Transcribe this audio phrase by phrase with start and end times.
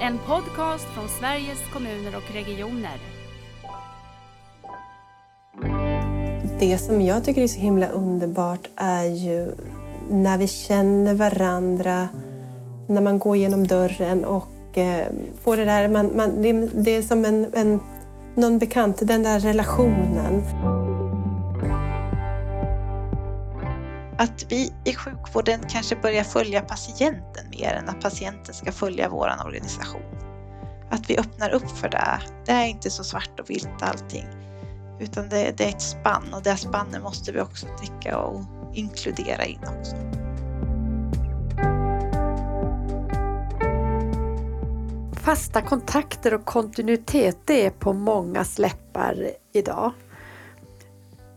[0.00, 2.98] En podcast från Sveriges kommuner och regioner.
[6.58, 9.52] Det som jag tycker är så himla underbart är ju
[10.10, 12.08] när vi känner varandra,
[12.88, 15.06] när man går genom dörren och eh,
[15.42, 17.80] får det där, man, man, det, det är som en, en
[18.34, 20.42] någon bekant, den där relationen.
[24.18, 29.30] Att vi i sjukvården kanske börjar följa patienten mer än att patienten ska följa vår
[29.44, 30.02] organisation.
[30.90, 32.20] Att vi öppnar upp för det.
[32.46, 34.26] Det är inte så svart och vitt allting.
[35.00, 38.44] Utan det, det är ett spann och det spannet måste vi också täcka och
[38.74, 39.96] inkludera in också.
[45.12, 49.92] Fasta kontakter och kontinuitet det är på många läppar idag.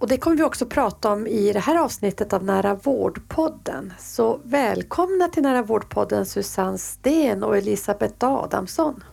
[0.01, 3.93] Och det kommer vi också prata om i det här avsnittet av Nära vårdpodden.
[3.99, 9.03] Så välkomna till Nära vårdpodden Susanne Sten och Elisabeth Adamsson.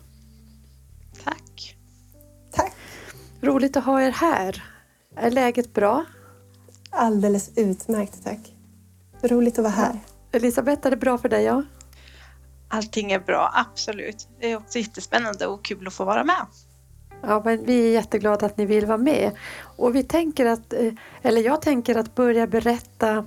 [1.25, 1.77] Tack!
[2.53, 2.73] Tack!
[3.41, 4.65] Roligt att ha er här.
[5.17, 6.05] Är läget bra?
[6.91, 8.55] Alldeles utmärkt, tack.
[9.23, 10.01] Roligt att vara här.
[10.33, 11.45] Elisabeth, är det bra för dig?
[11.45, 11.63] Ja?
[12.69, 14.29] Allting är bra, absolut.
[14.41, 16.47] Det är också jättespännande och kul att få vara med.
[17.23, 19.31] Ja, men vi är jätteglada att ni vill vara med.
[19.61, 23.25] Och vi tänker att, eh, eller jag tänker att börja berätta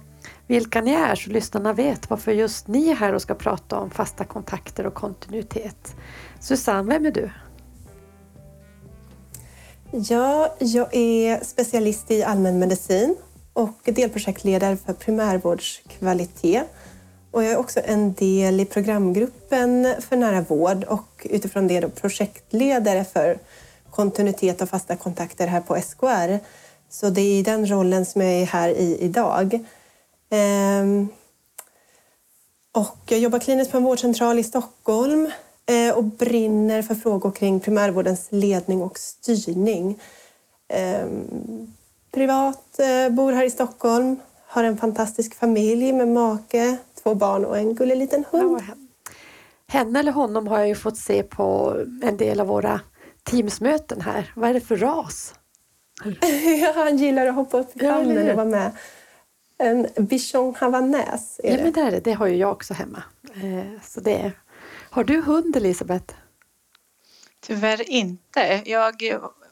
[0.47, 3.89] vilka ni är så lyssnarna vet varför just ni är här och ska prata om
[3.89, 5.95] fasta kontakter och kontinuitet.
[6.39, 7.29] Susanne, vem är du?
[9.91, 13.15] Ja, jag är specialist i allmänmedicin
[13.53, 16.63] och delprojektledare för primärvårdskvalitet.
[17.31, 21.89] Och jag är också en del i programgruppen för nära vård och utifrån det då
[21.89, 23.39] projektledare för
[23.91, 26.39] kontinuitet och fasta kontakter här på SKR.
[26.89, 29.65] Så det är i den rollen som jag är här i idag.
[30.29, 31.07] Ehm,
[32.71, 35.31] och jag jobbar kliniskt på en vårdcentral i Stockholm
[35.65, 39.99] eh, och brinner för frågor kring primärvårdens ledning och styrning.
[40.67, 41.73] Ehm,
[42.11, 47.57] privat, eh, bor här i Stockholm, har en fantastisk familj med make, två barn och
[47.57, 48.61] en gullig liten hund.
[49.67, 52.79] Henne eller honom har jag ju fått se på en del av våra
[53.23, 54.31] Teamsmöten här.
[54.35, 55.35] Vad är det för ras?
[56.61, 58.77] ja, han gillar att hoppa upp i famnen och vara med.
[59.57, 61.57] En bichon havanäs är det.
[61.57, 61.99] Ja, men det, är det.
[61.99, 63.03] det har ju jag också hemma.
[63.35, 64.31] Eh, så det
[64.89, 66.15] Har du hund, Elisabeth?
[67.39, 68.61] Tyvärr inte.
[68.65, 69.03] Jag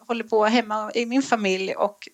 [0.08, 2.08] håller på hemma i min familj och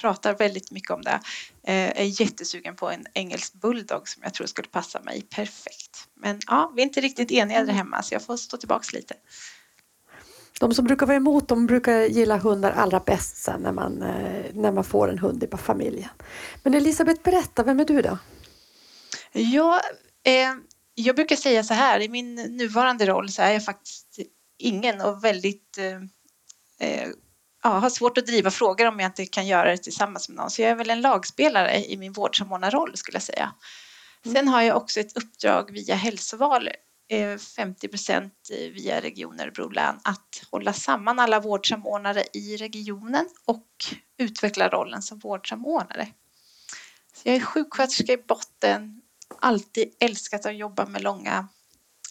[0.00, 1.20] pratar väldigt mycket om det.
[1.62, 6.08] Jag eh, är jättesugen på en engelsk bulldog som jag tror skulle passa mig perfekt.
[6.14, 9.14] Men ja, vi är inte riktigt eniga där hemma så jag får stå tillbaks lite.
[10.60, 14.44] De som brukar vara emot de brukar gilla hundar allra bäst sen när man, eh,
[14.52, 16.10] när man får en hund i familjen.
[16.62, 18.18] Men Elisabeth, berätta, vem är du då?
[19.32, 19.80] Ja,
[20.24, 20.54] eh,
[20.94, 24.18] jag brukar säga så här, i min nuvarande roll så är jag faktiskt
[24.58, 25.96] ingen och väldigt eh,
[26.88, 27.08] eh,
[27.62, 30.50] ja, har svårt att driva frågor om jag inte kan göra det tillsammans med någon.
[30.50, 33.52] Så jag är väl en lagspelare i min vårdsamordnarroll skulle jag säga.
[34.24, 34.34] Mm.
[34.34, 36.68] Sen har jag också ett uppdrag via hälsoval
[37.56, 43.66] 50 procent via Region Örebro län att hålla samman alla vårdsamordnare i regionen och
[44.18, 46.08] utveckla rollen som vårdsamordnare.
[47.14, 49.02] Så jag är sjuksköterska i botten,
[49.40, 51.48] alltid älskat att jobba med långa,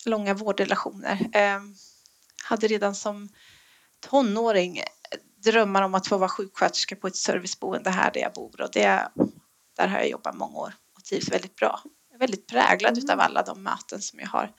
[0.06, 1.30] långa vårdrelationer.
[1.34, 1.62] Eh,
[2.44, 3.30] hade redan som
[4.00, 4.82] tonåring
[5.44, 9.10] drömmar om att få vara sjuksköterska på ett serviceboende här där jag bor och det,
[9.78, 11.82] där har jag jobbat många år och trivs väldigt bra.
[12.10, 13.10] Jag är väldigt präglad mm.
[13.10, 14.52] av alla de möten som jag har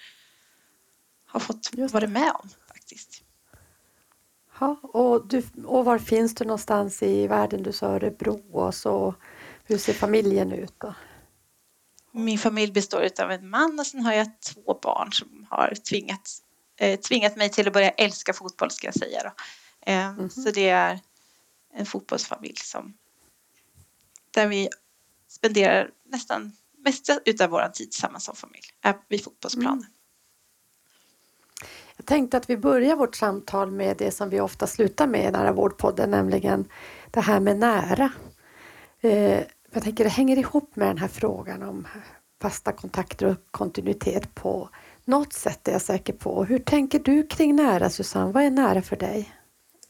[1.36, 3.22] har fått vara med om faktiskt.
[4.60, 7.62] Ja, och, du, och var finns du någonstans i världen?
[7.62, 9.14] Du sa Örebro och så
[9.64, 10.94] hur ser familjen ut då?
[12.12, 16.30] Min familj består av en man och sen har jag två barn som har tvingat,
[16.76, 19.22] eh, tvingat mig till att börja älska fotboll ska jag säga.
[19.22, 19.30] Då.
[19.92, 20.28] Eh, mm -hmm.
[20.28, 21.00] Så det är
[21.74, 22.96] en fotbollsfamilj som
[24.30, 24.68] där vi
[25.28, 26.52] spenderar nästan
[26.84, 29.78] mesta utav vår tid tillsammans som familj, är vid fotbollsplanen.
[29.78, 29.90] Mm.
[31.96, 35.30] Jag tänkte att vi börjar vårt samtal med det som vi ofta slutar med i
[35.30, 36.68] Nära vårdpodden, nämligen
[37.10, 38.12] det här med nära.
[39.00, 39.40] Eh,
[39.72, 41.86] jag tänker det hänger ihop med den här frågan om
[42.42, 44.68] fasta kontakter och kontinuitet på
[45.04, 46.44] något sätt är jag säker på.
[46.44, 48.32] Hur tänker du kring nära Susanne?
[48.32, 49.32] Vad är nära för dig?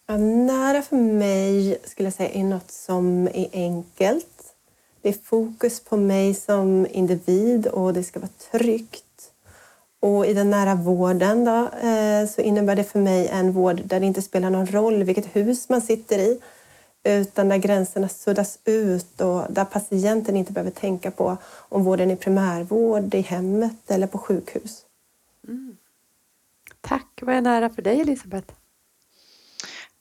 [0.07, 4.55] Ja, nära för mig skulle jag säga är något som är enkelt.
[5.03, 9.06] Det är fokus på mig som individ och det ska vara tryggt.
[10.01, 14.01] Och i den nära vården då, eh, så innebär det för mig en vård där
[14.01, 16.41] det inte spelar någon roll vilket hus man sitter i
[17.07, 22.17] utan där gränserna suddas ut och där patienten inte behöver tänka på om vården är
[22.17, 24.83] primärvård, i hemmet eller på sjukhus.
[25.49, 25.77] Mm.
[26.81, 27.19] Tack.
[27.23, 28.55] Vad är nära för dig Elisabeth?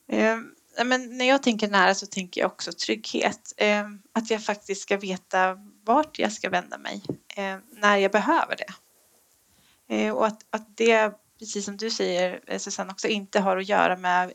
[0.08, 0.36] Eh,
[0.84, 3.52] men när jag tänker nära så tänker jag också trygghet.
[3.56, 7.02] Eh, att jag faktiskt ska veta vart jag ska vända mig
[7.36, 8.74] eh, när jag behöver det.
[9.88, 13.68] Eh, och att, att det, precis som du säger eh, Susanne, också inte har att
[13.68, 14.32] göra med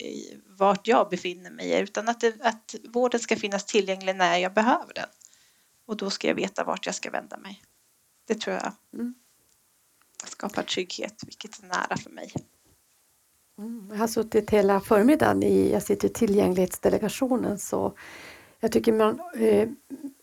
[0.48, 4.94] vart jag befinner mig utan att, det, att vården ska finnas tillgänglig när jag behöver
[4.94, 5.10] den.
[5.86, 7.62] Och då ska jag veta vart jag ska vända mig.
[8.28, 9.14] Det tror jag mm.
[10.26, 12.34] skapar trygghet, vilket är nära för mig.
[13.58, 13.88] Mm.
[13.90, 17.94] Jag har suttit hela förmiddagen i, jag sitter i tillgänglighetsdelegationen så
[18.60, 19.70] jag tycker man eh,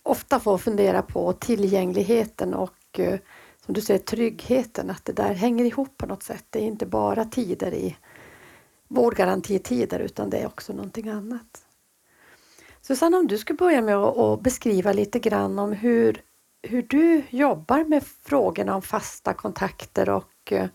[0.03, 3.19] ofta får fundera på tillgängligheten och eh,
[3.69, 6.45] som du säger tryggheten, att det där hänger ihop på något sätt.
[6.51, 7.97] Det är inte bara tider i
[8.89, 11.65] vårdgarantitider utan det är också någonting annat.
[12.81, 16.23] Susanna, om du skulle börja med att beskriva lite grann om hur,
[16.63, 20.69] hur du jobbar med frågorna om fasta kontakter och eh,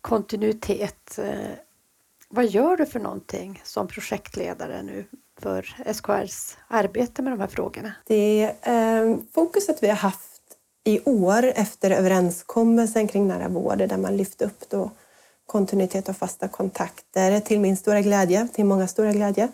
[0.00, 1.18] kontinuitet.
[1.18, 1.50] Eh,
[2.28, 5.04] vad gör du för någonting som projektledare nu
[5.40, 7.92] för SKRs arbete med de här frågorna?
[8.06, 10.37] Det eh, fokuset vi har haft
[10.88, 14.90] i år efter överenskommelsen kring nära vård där man lyfte upp då
[15.46, 19.48] kontinuitet och fasta kontakter till min stora glädje, till många stora glädje,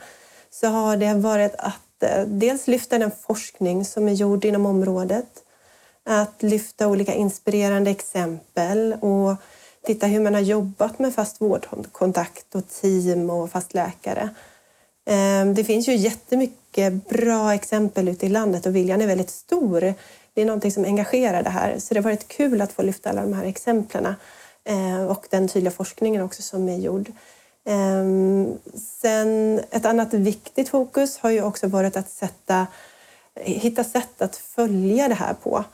[0.51, 5.27] så har det varit att eh, dels lyfta den forskning som är gjord inom området,
[6.05, 9.37] att lyfta olika inspirerande exempel och
[9.87, 14.29] titta hur man har jobbat med fast vårdkontakt och team och fast läkare.
[15.07, 19.95] Ehm, det finns ju jättemycket bra exempel ute i landet och viljan är väldigt stor.
[20.35, 23.11] Det är någonting som engagerar det här, så det har varit kul att få lyfta
[23.11, 24.15] alla de här exemplen
[24.65, 27.13] eh, och den tydliga forskningen också som är gjord.
[27.67, 28.59] Ehm,
[29.01, 32.67] sen ett annat viktigt fokus har ju också varit att sätta,
[33.41, 35.65] hitta sätt att följa det här på.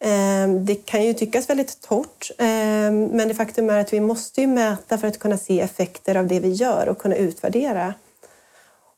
[0.00, 4.40] Ehm, det kan ju tyckas väldigt torrt, ehm, men det faktum är att vi måste
[4.40, 7.94] ju mäta för att kunna se effekter av det vi gör och kunna utvärdera.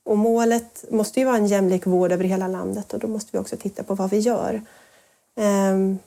[0.04, 3.38] Och målet måste ju vara en jämlik vård över hela landet och då måste vi
[3.38, 4.62] också titta på vad vi gör.
[5.36, 5.98] Ehm,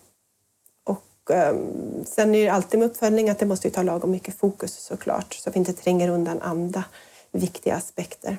[0.83, 4.75] och ehm, sen är det alltid med uppföljning att det måste ta lagom mycket fokus
[4.75, 6.83] såklart så att vi inte tränger undan andra
[7.31, 8.37] viktiga aspekter.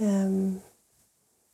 [0.00, 0.60] Ehm,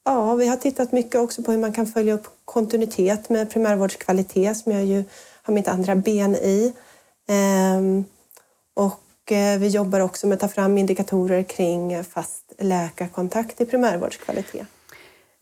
[0.05, 4.56] ja, vi har tittat mycket också på hur man kan följa upp kontinuitet med primärvårdskvalitet
[4.56, 5.05] som jag ju
[5.43, 6.73] har mitt andra ben i.
[8.75, 14.67] Och eh, vi jobbar också med att ta fram indikatorer kring fast läkarkontakt i primärvårdskvalitet.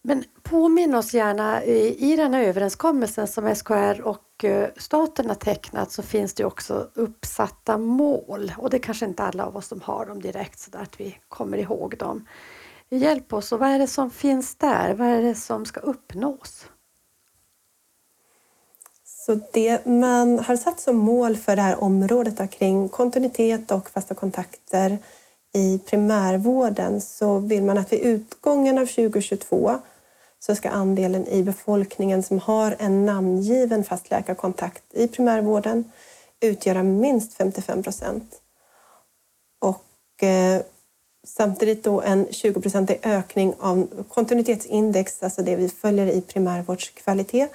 [0.08, 5.35] Men påminn oss gärna, eh, i den här överenskommelsen som SKR och eh, staten har
[5.35, 9.67] tecknat så finns det också uppsatta mål och det är kanske inte alla av oss
[9.67, 12.26] som har dem direkt så att vi kommer ihåg dem.
[12.88, 14.94] Hjälp oss, och vad är det som finns där?
[14.94, 16.67] Vad är det som ska uppnås?
[19.05, 24.14] Så det man har satt som mål för det här området kring kontinuitet och fasta
[24.14, 24.99] kontakter
[25.55, 29.79] i primärvården så vill man att vid utgången av 2022
[30.46, 35.84] så ska andelen i befolkningen som har en namngiven fast läkarkontakt i primärvården
[36.40, 38.40] utgöra minst 55 procent.
[39.60, 40.62] Och eh,
[41.26, 47.52] Samtidigt då en 20-procentig ökning av kontinuitetsindex, alltså det vi följer i primärvårdskvalitet,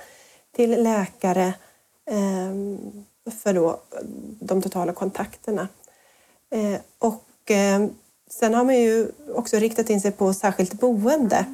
[0.56, 1.54] till läkare
[2.06, 2.54] eh,
[3.32, 3.78] för då eh,
[4.40, 5.68] de totala kontakterna.
[6.50, 7.88] Eh, och eh,
[8.30, 11.46] sen har man ju också riktat in sig på särskilt boende.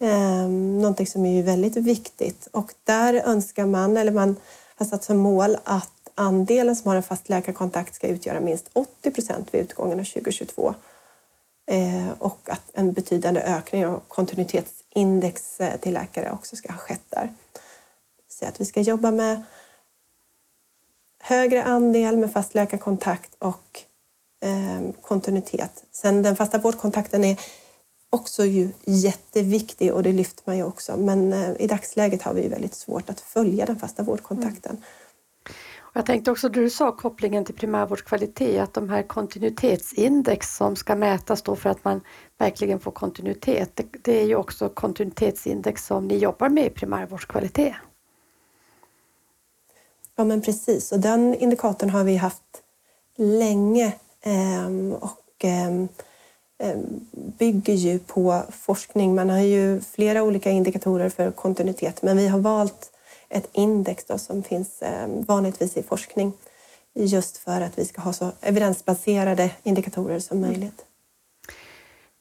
[0.00, 4.36] Ehm, någonting som är ju väldigt viktigt och där önskar man, eller man
[4.76, 9.10] har satt som mål att andelen som har en fast läkarkontakt ska utgöra minst 80
[9.10, 10.74] procent vid utgången av 2022
[11.66, 17.04] Eh, och att en betydande ökning av kontinuitetsindex eh, till läkare också ska ha skett
[17.08, 17.32] där.
[18.28, 19.42] Så att vi ska jobba med
[21.20, 23.80] högre andel med fast läkarkontakt och
[24.42, 25.84] eh, kontinuitet.
[25.92, 27.40] Sen den fasta vårdkontakten är
[28.14, 30.96] också ju jätteviktig och det lyfter man ju också.
[30.96, 34.70] Men i dagsläget har vi väldigt svårt att följa den fasta vårdkontakten.
[34.70, 34.82] Mm.
[35.96, 41.42] Jag tänkte också, du sa kopplingen till primärvårdskvalitet, att de här kontinuitetsindex som ska mätas
[41.42, 42.00] då för att man
[42.38, 47.74] verkligen får kontinuitet, det, det är ju också kontinuitetsindex som ni jobbar med i primärvårdskvalitet.
[50.16, 52.62] Ja men precis, och den indikatorn har vi haft
[53.16, 55.88] länge ehm, och ehm,
[57.38, 59.14] bygger ju på forskning.
[59.14, 62.90] Man har ju flera olika indikatorer för kontinuitet men vi har valt
[63.28, 66.32] ett index då, som finns eh, vanligtvis i forskning
[66.94, 70.50] just för att vi ska ha så evidensbaserade indikatorer som mm.
[70.50, 70.84] möjligt.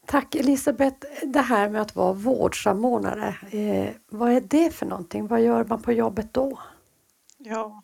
[0.05, 1.07] Tack Elisabeth.
[1.23, 5.27] Det här med att vara vårdsamordnare, eh, vad är det för någonting?
[5.27, 6.59] Vad gör man på jobbet då?
[7.37, 7.83] Ja,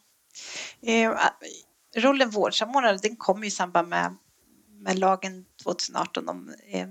[0.81, 1.11] eh,
[1.95, 4.15] rollen vårdsamordnare den kom i samband med,
[4.79, 6.87] med lagen 2018 om eh,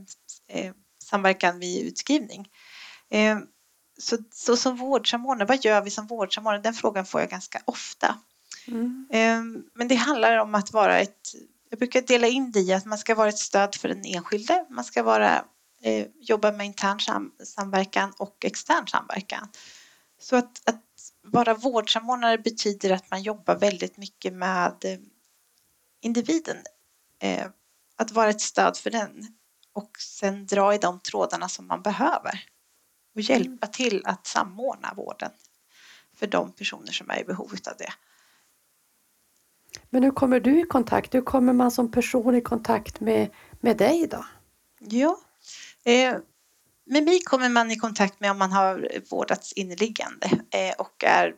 [0.48, 0.72] eh,
[1.04, 2.48] samverkan vid utskrivning.
[3.10, 3.38] Eh,
[3.98, 6.62] så, så som vårdsamordnare, vad gör vi som vårdsamordnare?
[6.62, 8.18] Den frågan får jag ganska ofta.
[8.66, 9.64] Mm.
[9.74, 11.34] Men det handlar om att vara ett,
[11.70, 14.66] jag brukar dela in det i att man ska vara ett stöd för den enskilde,
[14.70, 15.44] man ska vara,
[16.20, 19.48] jobba med intern sam, samverkan och extern samverkan.
[20.20, 20.84] Så att, att
[21.22, 24.74] vara vårdsamordnare betyder att man jobbar väldigt mycket med
[26.00, 26.56] individen.
[27.98, 29.26] Att vara ett stöd för den
[29.72, 32.44] och sen dra i de trådarna som man behöver
[33.14, 33.72] och hjälpa mm.
[33.72, 35.30] till att samordna vården
[36.16, 37.92] för de personer som är i behov av det.
[39.90, 41.14] Men hur kommer du i kontakt?
[41.14, 44.24] Hur kommer man som person i kontakt med, med dig då?
[44.78, 45.18] Ja,
[45.84, 46.16] eh,
[46.86, 51.34] med mig kommer man i kontakt med om man har vårdats inneliggande eh, och är,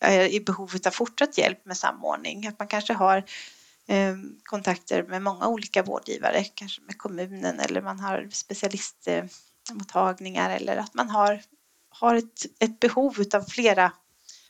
[0.00, 2.46] är i behov av fortsatt hjälp med samordning.
[2.46, 3.24] Att man kanske har
[4.42, 11.10] kontakter med många olika vårdgivare, kanske med kommunen eller man har specialistmottagningar eller att man
[11.10, 11.42] har,
[11.88, 13.92] har ett, ett behov av flera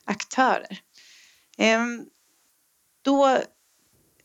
[0.05, 0.79] aktörer.
[1.57, 1.85] Eh,
[3.01, 3.39] då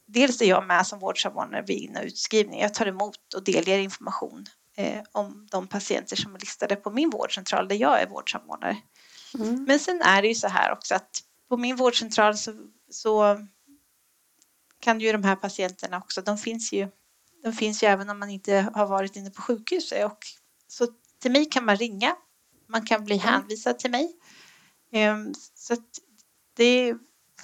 [0.07, 2.61] dels är jag med som vårdsamordnare vid in och utskrivning.
[2.61, 7.11] Jag tar emot och delger information eh, om de patienter som är listade på min
[7.11, 8.77] vårdcentral där jag är vårdsamordnare.
[9.35, 9.65] Mm.
[9.65, 12.55] Men sen är det ju så här också att på min vårdcentral så,
[12.91, 13.47] så
[14.81, 16.89] kan ju de här patienterna också, de finns ju,
[17.43, 20.05] de finns ju även om man inte har varit inne på sjukhuset.
[20.07, 20.19] Och,
[20.69, 20.87] så
[21.19, 22.17] till mig kan man ringa,
[22.67, 23.27] man kan bli mm.
[23.27, 24.13] hänvisad till mig.
[24.93, 25.89] Um, så att
[26.57, 26.95] det,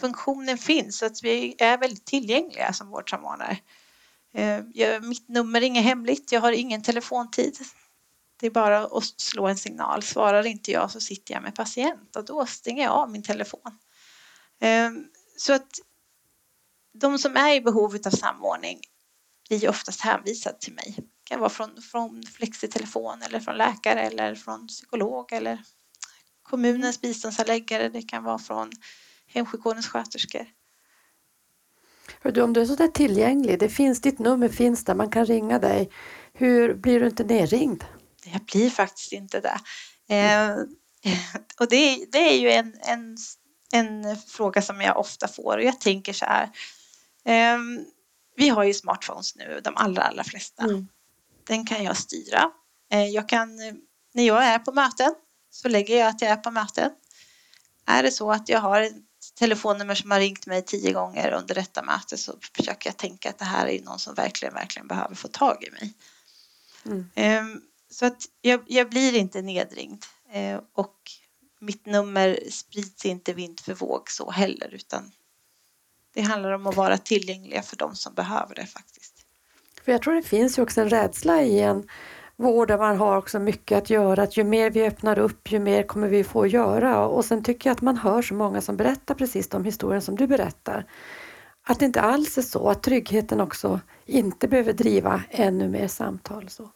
[0.00, 3.59] funktionen finns, så att vi är väldigt tillgängliga som vårdsamordnare.
[4.35, 7.59] Eh, jag, mitt nummer är inget hemligt, jag har ingen telefontid.
[8.40, 10.02] Det är bara att slå en signal.
[10.02, 13.78] Svarar inte jag så sitter jag med patient och då stänger jag av min telefon.
[14.61, 14.90] Eh,
[15.37, 15.81] så att
[17.00, 18.80] de som är i behov av samordning
[19.48, 20.94] blir oftast hänvisade till mig.
[20.96, 25.62] Det kan vara från, från flexitelefon eller från läkare eller från psykolog eller
[26.42, 27.88] kommunens biståndsanläggare.
[27.88, 28.70] Det kan vara från
[29.26, 30.46] hemsjukvårdens sköterskor.
[32.22, 35.26] Du, om du är så där tillgänglig, det finns, ditt nummer finns där, man kan
[35.26, 35.90] ringa dig.
[36.32, 37.84] Hur blir du inte nerringd?
[38.24, 39.58] Jag blir faktiskt inte det.
[40.14, 40.50] Eh,
[41.60, 43.16] och det, det, är ju en, en,
[43.72, 46.50] en fråga som jag ofta får och jag tänker så här.
[47.26, 47.59] Eh,
[48.37, 50.62] vi har ju smartphones nu, de allra, allra flesta.
[50.62, 50.88] Mm.
[51.45, 52.50] Den kan jag styra.
[52.92, 53.56] Eh, jag kan,
[54.14, 55.14] när jag är på möten
[55.50, 56.90] så lägger jag att jag är på möten.
[57.87, 58.90] Är det så att jag har
[59.38, 63.38] telefonnummer som har ringt mig tio gånger under detta möte så försöker jag tänka att
[63.38, 65.95] det här är någon som verkligen, verkligen behöver få tag i mig.
[66.87, 67.11] Mm.
[67.14, 70.97] Ehm, så att jag, jag, blir inte nedringd ehm, och
[71.61, 75.12] mitt nummer sprids inte vind för våg så heller utan
[76.16, 79.12] det handlar om att vara tillgängliga för de som behöver det faktiskt.
[79.85, 81.88] För jag tror det finns ju också en rädsla i en
[82.37, 84.23] vård där man har också mycket att göra.
[84.23, 87.06] Att ju mer vi öppnar upp, ju mer kommer vi få göra.
[87.06, 90.16] Och sen tycker jag att man hör så många som berättar precis de historier som
[90.16, 90.87] du berättar.
[91.66, 96.49] Att det inte alls är så att tryggheten också inte behöver driva ännu mer samtal.
[96.49, 96.70] Så.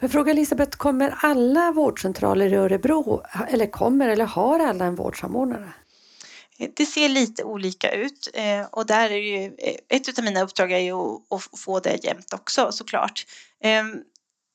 [0.00, 5.72] Men fråga Elisabeth, kommer alla vårdcentraler i Örebro, eller kommer eller har alla en vårdsamordnare?
[6.74, 10.72] Det ser lite olika ut eh, och där är ju, eh, ett av mina uppdrag
[10.72, 10.94] är ju
[11.30, 13.26] att få det jämnt också såklart.
[13.60, 14.02] Ehm,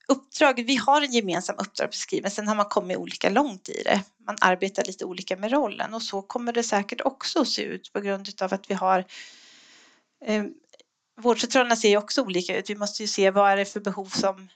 [0.07, 4.03] uppdrag, vi har en gemensam uppdragsbeskrivning, sen har man kommit olika långt i det.
[4.25, 7.93] Man arbetar lite olika med rollen och så kommer det säkert också att se ut
[7.93, 9.05] på grund av att vi har
[10.25, 10.53] ehm,
[11.21, 12.69] Vårdcentralerna ser ju också olika ut.
[12.69, 14.47] Vi måste ju se vad är det för behov som,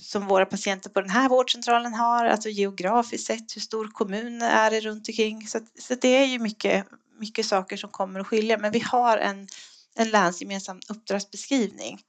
[0.00, 4.70] som våra patienter på den här vårdcentralen har, alltså geografiskt sett, hur stor kommun är
[4.70, 5.46] det runt omkring.
[5.46, 6.86] Så, så det är ju mycket,
[7.18, 9.48] mycket saker som kommer att skilja, men vi har en,
[9.94, 12.00] en länsgemensam uppdragsbeskrivning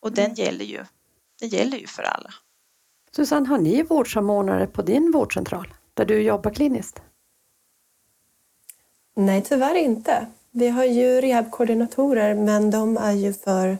[0.00, 0.34] och den mm.
[0.34, 0.84] gäller ju
[1.40, 2.34] det gäller ju för alla.
[3.16, 7.02] Susanne, har ni vårdsamordnare på din vårdcentral där du jobbar kliniskt?
[9.16, 10.26] Nej, tyvärr inte.
[10.50, 13.78] Vi har ju rehabkoordinatorer men de är ju för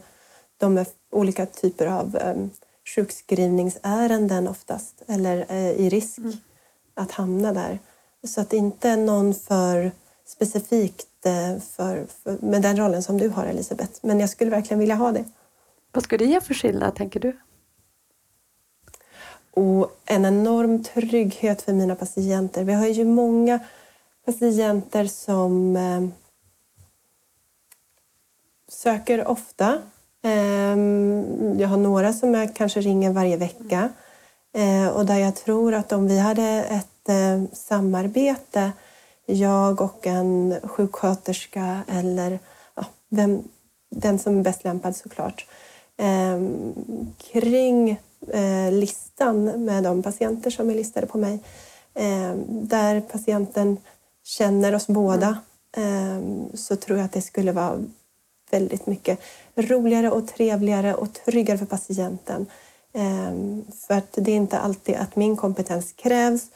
[0.57, 2.51] de är olika typer av um,
[2.95, 6.33] sjukskrivningsärenden oftast eller uh, i risk mm.
[6.95, 7.79] att hamna där.
[8.25, 9.93] Så att inte någon för
[10.27, 13.93] specifikt uh, för, för, med den rollen som du har Elisabeth.
[14.03, 15.25] Men jag skulle verkligen vilja ha det.
[15.93, 17.37] Vad skulle det ge för skillnad tänker du?
[19.57, 22.65] och en enorm trygghet för mina patienter.
[22.65, 23.61] Vi har ju många
[24.25, 26.09] patienter som eh,
[28.69, 29.79] söker ofta.
[30.25, 30.77] Eh,
[31.61, 33.89] jag har några som jag kanske ringer varje vecka
[34.57, 38.73] eh, och där jag tror att om vi hade ett eh, samarbete,
[39.27, 42.39] jag och en sjuksköterska eller
[43.11, 43.43] vem,
[43.91, 45.47] den som är bäst lämpad såklart.
[45.97, 46.41] Eh,
[47.33, 47.91] kring
[48.33, 51.39] eh, listan med de patienter som är listade på mig
[51.95, 53.77] eh, där patienten
[54.25, 55.39] känner oss båda
[55.77, 56.47] mm.
[56.55, 57.85] så tror jag att det skulle vara
[58.51, 59.21] väldigt mycket
[59.55, 62.47] roligare och trevligare och tryggare för patienten.
[62.93, 66.51] Ehm, för att det är inte alltid att min kompetens krävs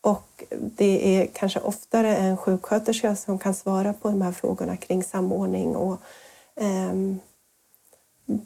[0.00, 5.04] och det är kanske oftare en sjuksköterska som kan svara på de här frågorna kring
[5.04, 6.00] samordning och
[6.56, 7.20] ehm,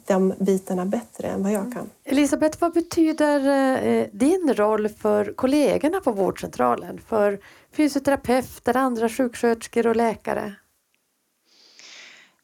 [0.05, 1.81] de bitarna bättre än vad jag kan.
[1.81, 1.89] Mm.
[2.03, 3.39] Elisabeth, vad betyder
[3.87, 7.01] eh, din roll för kollegorna på vårdcentralen?
[7.07, 7.39] För
[7.71, 10.55] fysioterapeuter, andra sjuksköterskor och läkare?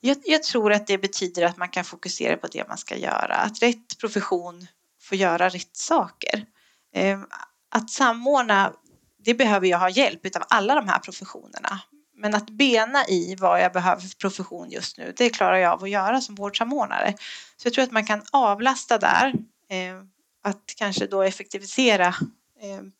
[0.04, 3.36] Jag, jag, tror att det betyder att man kan fokusera på det man ska göra,
[3.36, 4.68] att rätt profession
[5.02, 6.46] får göra rätt saker.
[6.94, 7.26] Ehm,
[7.70, 8.74] att samordna,
[9.18, 11.82] det behöver jag ha hjälp av alla de här professionerna.
[12.16, 15.84] Men att bena i vad jag behöver för profession just nu, det klarar jag av
[15.84, 17.14] att göra som vårdsamordnare.
[17.58, 19.34] Så jag tror att man kan avlasta där,
[19.70, 20.10] ehm,
[20.44, 22.16] att kanske då effektivisera
[22.62, 22.92] ehm,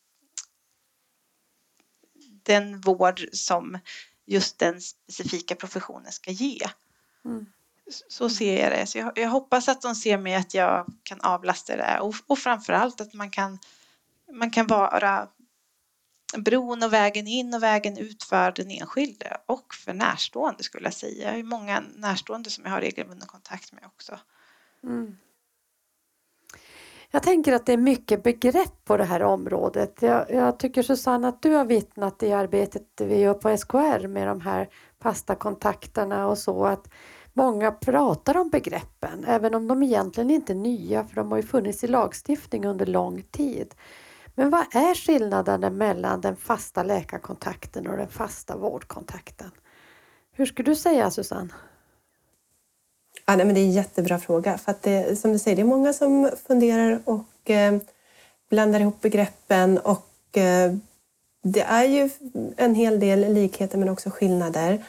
[2.42, 3.78] den vård som
[4.26, 6.58] just den specifika professionen ska ge.
[7.24, 7.46] Mm.
[8.08, 8.86] Så ser jag det.
[8.86, 12.38] Så jag, jag, hoppas att de ser mig att jag kan avlasta det och, och
[12.38, 13.58] framförallt att man kan,
[14.32, 15.28] man kan vara
[16.36, 20.94] bron och vägen in och vägen ut för den enskilde och för närstående skulle jag
[20.94, 21.28] säga.
[21.28, 24.18] Jag har många närstående som jag har regelbunden kontakt med också.
[24.82, 25.16] Mm.
[27.14, 30.02] Jag tänker att det är mycket begrepp på det här området.
[30.02, 34.28] Jag, jag, tycker Susanne att du har vittnat i arbetet vi gör på SKR med
[34.28, 34.68] de här
[35.02, 36.88] fasta kontakterna och så att
[37.32, 41.42] många pratar om begreppen även om de egentligen inte är nya för de har ju
[41.42, 43.74] funnits i lagstiftning under lång tid.
[44.34, 49.50] Men vad är skillnaden mellan den fasta läkarkontakten och den fasta vårdkontakten?
[50.32, 51.52] Hur skulle du säga Susanne?
[53.26, 54.58] Ja, nej, men det är en jättebra fråga.
[54.58, 57.78] För att det, som du säger, det är många som funderar och eh,
[58.50, 59.78] blandar ihop begreppen.
[59.78, 60.74] Och eh,
[61.42, 62.10] det är ju
[62.56, 64.84] en hel del likheter men också skillnader.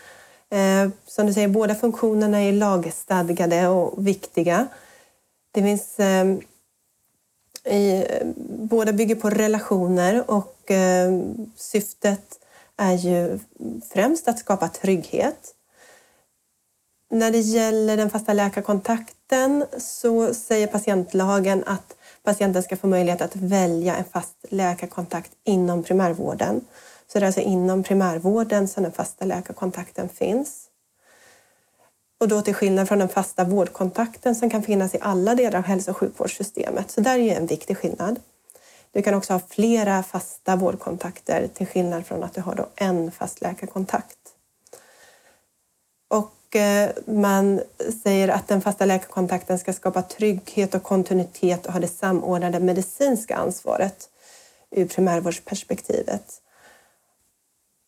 [0.49, 4.67] Eh, som du säger, båda funktionerna är lagstadgade och viktiga.
[5.51, 6.41] Det finns ehm,
[7.63, 8.05] eh, i,
[8.49, 11.21] båda bygger på relationer och eh,
[11.55, 12.39] syftet
[12.77, 13.39] är ju
[13.93, 15.55] främst att skapa trygghet.
[17.09, 23.35] När det gäller den fasta läkarkontakten så säger patientlagen att patienten ska få möjlighet att
[23.35, 26.61] välja en fast läkarkontakt inom primärvården.
[27.07, 30.69] Så det är alltså inom primärvården som den fasta läkarkontakten finns.
[32.19, 35.65] Och då till skillnad från den fasta vårdkontakten som kan finnas i alla delar av
[35.65, 36.91] hälso och sjukvårdssystemet.
[36.91, 38.19] Så där är ju en viktig skillnad.
[38.91, 43.11] Du kan också ha flera fasta vårdkontakter till skillnad från att du har då en
[43.11, 44.17] fast läkarkontakt.
[46.07, 47.61] Och Eh, man
[48.03, 53.35] säger att den fasta läkarkontakten ska skapa trygghet och kontinuitet och ha det samordnade medicinska
[53.35, 54.09] ansvaret
[54.71, 56.23] ur primärvårdsperspektivet.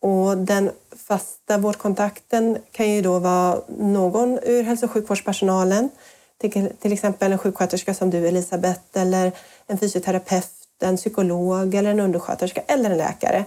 [0.02, 0.72] Och den
[1.08, 5.90] fasta vårdkontakten kan ju då vara någon ur hälso och sjukvårdspersonalen,
[6.82, 9.32] till exempel en sjuksköterska som du Elisabeth, eller
[9.68, 10.52] en fysioterapeut,
[10.82, 13.46] en psykolog eller en undersköterska eller en läkare.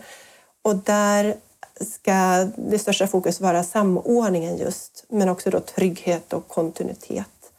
[0.65, 1.37] Och där
[1.81, 7.53] ska det största fokus vara samordningen just, men också då trygghet och kontinuitet.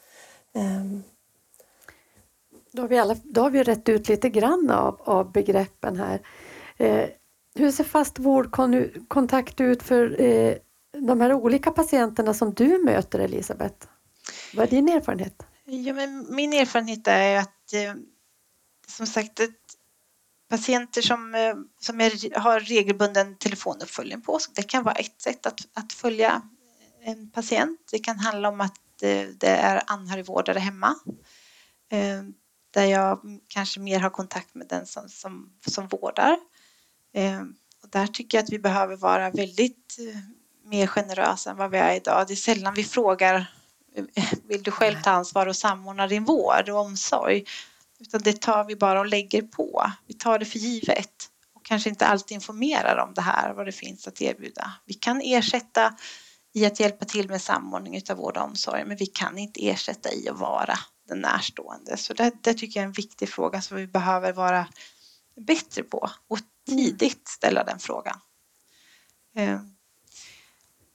[0.53, 1.03] Ehm.
[2.71, 6.21] Då har vi, alla, då har vi rätt ut lite grann av, av begreppen här.
[6.77, 7.10] Eh,
[7.55, 10.55] hur ser fast vårdkontakt ut för eh,
[10.91, 13.88] de här olika patienterna som du möter, Elisabeth?
[14.53, 15.43] Vad är din erfarenhet?
[15.65, 17.93] Ja, men min erfarenhet är att eh,
[18.88, 19.78] som sagt att
[20.49, 25.59] patienter som, eh, som är, har regelbunden telefonuppföljning på det kan vara ett sätt att,
[25.73, 26.41] att följa
[27.03, 27.79] eh, en patient.
[27.91, 30.95] Det kan handla om att eh, det är anhörigvårdare hemma
[32.71, 36.38] där jag kanske mer har kontakt med den som, som, som vårdar.
[37.83, 39.97] Och där tycker jag att vi behöver vara väldigt
[40.63, 42.27] mer generösa än vad vi är idag.
[42.27, 43.47] Det är sällan vi frågar
[44.47, 47.45] vill du själv ta ansvar och samordna din vård och omsorg?
[47.99, 49.91] Utan det tar vi bara och lägger på.
[50.07, 53.71] Vi tar det för givet och kanske inte alltid informerar om det här, vad det
[53.71, 54.73] finns att erbjuda.
[54.85, 55.95] Vi kan ersätta
[56.53, 60.13] i att hjälpa till med samordning av vård och omsorg, men vi kan inte ersätta
[60.13, 61.97] i att vara den närstående.
[61.97, 64.67] Så det, det tycker jag är en viktig fråga som vi behöver vara
[65.35, 68.19] bättre på och tidigt ställa den frågan.
[69.35, 69.59] Eh,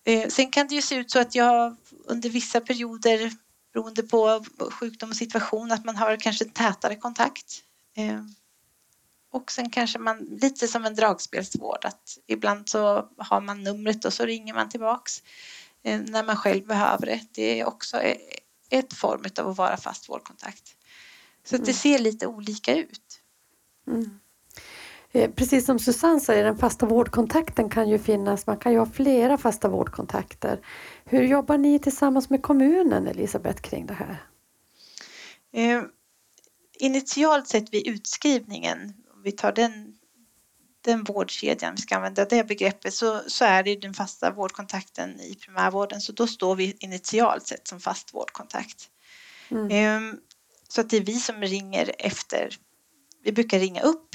[0.05, 3.33] eh, sen kan det ju se ut så att jag under vissa perioder
[3.75, 7.63] beroende på sjukdom och situation att man har kanske tätare kontakt.
[7.97, 8.25] Eh,
[9.31, 14.13] och sen kanske man lite som en dragspelsvård att ibland så har man numret och
[14.13, 15.23] så ringer man tillbaks.
[15.83, 17.21] eh, när man själv behöver det.
[17.33, 18.01] Det är också
[18.71, 20.77] ett form av att vara fast vårdkontakt.
[21.45, 21.75] Så det mm.
[21.75, 23.21] ser lite olika ut.
[23.87, 24.21] Mm.
[25.15, 28.87] Eh, precis som Susanne säger, den fasta vårdkontakten kan ju finnas, man kan ju ha
[28.87, 30.61] flera fasta vårdkontakter.
[31.05, 34.27] Hur jobbar ni tillsammans med kommunen, Elisabeth, kring det här?
[35.53, 35.83] Eh,
[36.79, 39.95] initialt sett vid utskrivningen, om vi tar den,
[40.81, 45.35] den vårdkedjan, vi ska använda det begreppet, så, så är det den fasta vårdkontakten i
[45.35, 48.91] primärvården, så då står vi initialt sett som fast vårdkontakt.
[49.49, 49.71] Mm.
[49.71, 50.19] Eh,
[50.69, 52.57] så att det är vi som ringer efter,
[53.23, 54.09] vi brukar ringa upp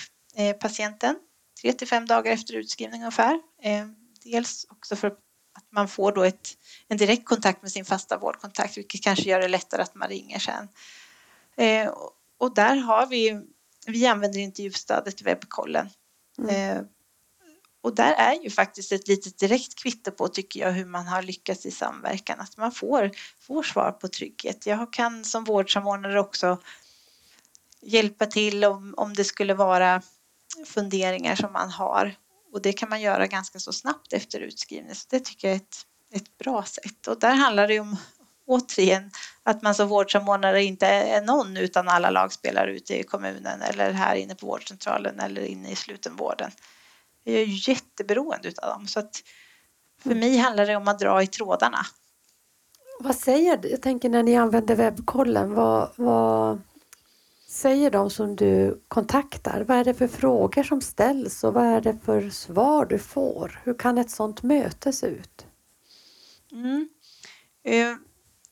[0.60, 1.15] patienten
[1.62, 3.41] tre till fem dagar efter utskrivning ungefär.
[3.62, 3.86] Eh,
[4.23, 8.78] dels också för att man får då ett, en direkt kontakt med sin fasta vårdkontakt
[8.78, 10.67] vilket kanske gör det lättare att man ringer sen.
[11.58, 11.93] Eh,
[12.38, 13.41] och där har vi,
[13.88, 15.89] vi använder intervjustödet webbkollen.
[16.38, 16.78] Mm.
[16.78, 16.84] Eh,
[17.82, 21.21] och där är ju faktiskt ett litet direkt kvitto på, tycker jag, hur man har
[21.21, 22.39] lyckats i samverkan.
[22.39, 24.65] Att man får, får svar på trygghet.
[24.65, 26.58] Jag kan som vårdsamordnare också
[27.82, 30.02] hjälpa till om, om det skulle vara
[30.65, 32.15] funderingar som man har.
[32.54, 34.95] Och det kan man göra ganska så snabbt efter utskrivning.
[34.95, 37.08] Så det tycker jag är ett, ett bra sätt.
[37.08, 37.98] Och där handlar det om
[38.50, 39.12] återigen
[39.43, 44.15] att man som vårdsamordnare inte är någon utan alla lagspelare ute i kommunen eller här
[44.15, 46.52] inne på vårdcentralen eller inne i slutenvården.
[47.24, 49.24] Jag är ju jätteberoende av dem så att
[50.04, 51.86] för mig handlar det om att dra i trådarna.
[53.00, 53.69] Vad säger du?
[53.69, 56.62] Jag tänker när ni använder webbkollen, vad, vad
[57.49, 59.62] säger de som du kontaktar?
[59.62, 63.62] Vad är det för frågor som ställs och vad är det för svar du får?
[63.63, 65.45] Hur kan ett sådant möte se ut?
[66.51, 66.89] Mm.
[67.63, 67.95] Eh,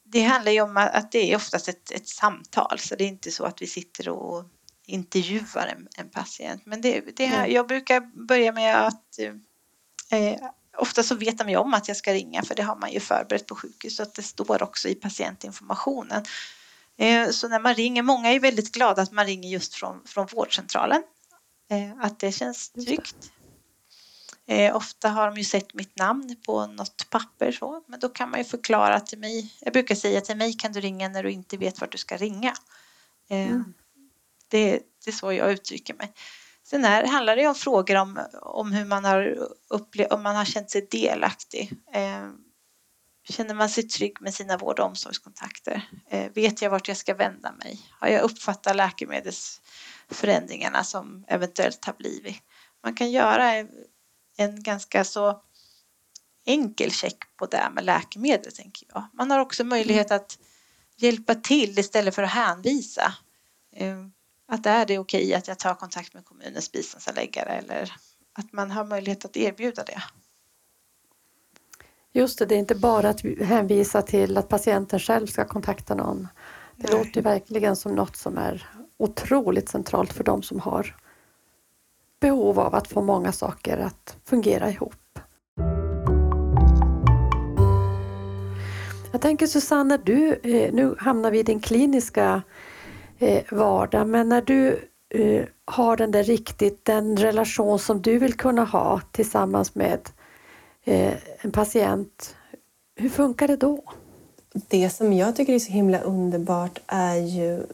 [0.03, 3.31] det handlar ju om att det är oftast ett, ett samtal så det är inte
[3.31, 4.43] så att vi sitter och
[4.85, 6.65] intervjuar en, en patient.
[6.65, 9.19] Men det, det här, jag brukar börja med att
[10.11, 10.35] eh,
[10.77, 12.99] ofta så vet de ju om att jag ska ringa för det har man ju
[12.99, 16.25] förberett på sjukhus så att det står också i patientinformationen.
[16.97, 20.27] Eh, så när man ringer, många är väldigt glada att man ringer just från, från
[20.31, 21.03] vårdcentralen.
[21.69, 23.31] Eh, att det känns tryggt.
[24.47, 28.29] Eh, ofta har de ju sett mitt namn på något papper så, men då kan
[28.29, 29.53] man ju förklara till mig.
[29.61, 32.17] Jag brukar säga till mig kan du ringa när du inte vet vart du ska
[32.17, 32.53] ringa.
[33.29, 33.73] Eh, mm.
[34.47, 34.71] det,
[35.05, 36.13] det, är så jag uttrycker mig.
[36.63, 40.45] Sen här handlar det om frågor om, om hur man har upplevt, om man har
[40.45, 41.73] känt sig delaktig.
[41.93, 42.29] Eh,
[43.29, 45.89] känner man sig trygg med sina vård och omsorgskontakter?
[46.09, 47.79] Eh, vet jag vart jag ska vända mig?
[47.89, 52.41] Har jag uppfattat läkemedelsförändringarna som eventuellt har blivit?
[52.83, 53.67] Man kan göra
[54.37, 55.41] en ganska så
[56.45, 59.05] enkel check på det med läkemedel, tänker jag.
[59.13, 60.39] Man har också möjlighet att
[60.95, 63.13] hjälpa till istället för att hänvisa.
[63.75, 64.05] Eh,
[64.47, 67.93] att är det okej att jag tar kontakt med kommunens biståndsanläggare eller
[68.33, 70.03] att man har möjlighet att erbjuda det.
[72.13, 76.27] Just det, det är inte bara att hänvisa till att patienten själv ska kontakta någon.
[76.75, 77.05] Det Nej.
[77.05, 80.95] låter verkligen som något som är otroligt centralt för de som har
[82.19, 85.19] behov av att få många saker att fungera ihop.
[89.11, 92.41] Jag tänker Susanne, du, eh, nu hamnar vi i din kliniska
[93.19, 98.33] eh, vardag, men när du eh, har den där riktigt, den relation som du vill
[98.33, 99.99] kunna ha tillsammans med
[100.87, 102.35] Eh, en patient,
[102.95, 103.83] hur funkar det då?
[104.67, 107.65] Det som jag tycker är så himla underbart är ju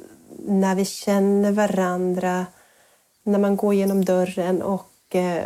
[0.46, 2.46] när vi känner varandra
[3.24, 5.44] när man går genom dörren och eh,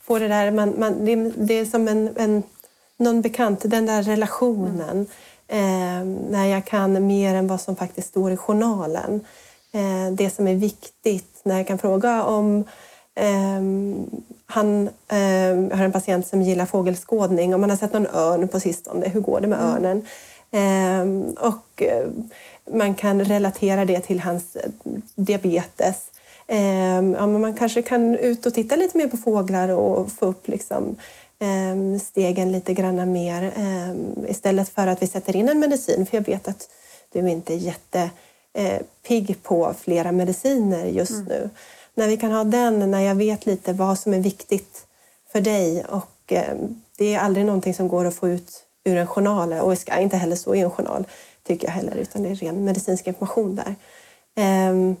[0.00, 0.50] får det där...
[0.50, 2.42] Man, man, det, det, är som en, en,
[2.96, 5.06] någon bekant, den där relationen.
[5.48, 9.24] Eh, när jag kan mer än vad som faktiskt står i journalen.
[9.72, 12.64] Eh, det som är viktigt när jag kan fråga om
[14.46, 17.54] han um, har en patient som gillar fågelskådning.
[17.54, 19.74] Om man har sett någon örn på sistone, hur går det med mm.
[19.74, 20.06] örnen?
[20.52, 22.10] Um, och uh,
[22.76, 24.56] man kan relatera det till hans
[25.14, 26.10] diabetes.
[26.48, 30.26] Ehm, ja, men man kanske kan ut och titta lite mer på fåglar och få
[30.26, 30.96] upp liksom,
[31.38, 36.06] ehm, stegen lite grann mer ehm, istället för att vi sätter in en medicin.
[36.06, 36.68] För jag vet att
[37.12, 41.24] du inte är jättepigg eh, på flera mediciner just mm.
[41.24, 41.50] nu.
[41.96, 44.86] När vi kan ha den, när jag vet lite vad som är viktigt
[45.32, 46.54] för dig och eh,
[46.98, 50.16] det är aldrig någonting som går att få ut ur en journal och ska inte
[50.16, 51.04] heller stå i en journal
[51.46, 53.74] tycker jag heller, utan det är ren medicinsk information där.
[54.34, 54.96] Ehm,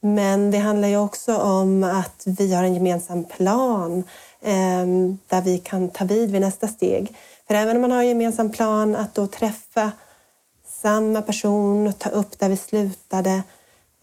[0.00, 4.04] men det handlar ju också om att vi har en gemensam plan
[4.42, 7.16] ehm, där vi kan ta vid vid nästa steg.
[7.46, 9.92] För även om man har en gemensam plan att då träffa
[10.66, 13.42] samma person och ta upp där vi slutade.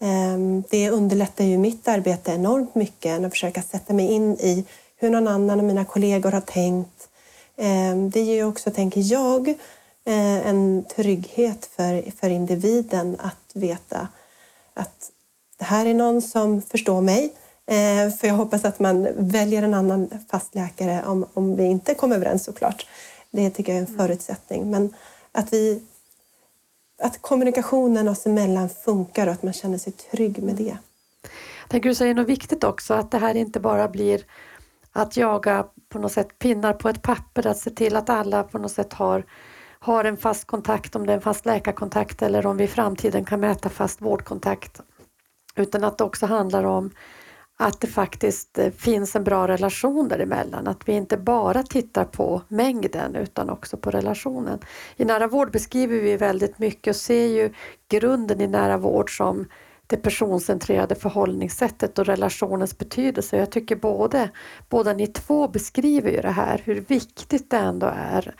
[0.00, 4.64] Eh, det underlättar ju mitt arbete enormt mycket att försöka sätta mig in i
[4.96, 7.08] hur någon annan av mina kollegor har tänkt.
[7.56, 9.48] Eh, det ger ju också, tänker jag,
[10.04, 14.08] eh, en trygghet för, för individen att veta
[14.74, 15.10] att
[15.58, 17.32] det här är någon som förstår mig.
[18.20, 22.44] För jag hoppas att man väljer en annan fastläkare om, om vi inte kommer överens
[22.44, 22.86] såklart.
[23.30, 24.70] Det tycker jag är en förutsättning.
[24.70, 24.94] Men
[25.32, 25.82] att, vi,
[27.00, 30.78] att kommunikationen oss emellan funkar och att man känner sig trygg med det.
[31.62, 34.24] Jag tänker du säger något viktigt också, att det här inte bara blir
[34.92, 38.58] att jaga på något sätt pinnar på ett papper, att se till att alla på
[38.58, 39.24] något sätt har,
[39.78, 43.24] har en fast kontakt, om det är en fast läkarkontakt eller om vi i framtiden
[43.24, 44.80] kan mäta fast vårdkontakt.
[45.56, 46.90] Utan att det också handlar om
[47.62, 50.68] att det faktiskt eh, finns en bra relation däremellan.
[50.68, 54.58] Att vi inte bara tittar på mängden utan också på relationen.
[54.96, 57.52] I nära vård beskriver vi väldigt mycket och ser ju
[57.88, 59.46] grunden i nära vård som
[59.86, 63.36] det personcentrerade förhållningssättet och relationens betydelse.
[63.36, 64.30] Jag tycker både,
[64.68, 68.34] båda ni två beskriver ju det här, hur viktigt det ändå är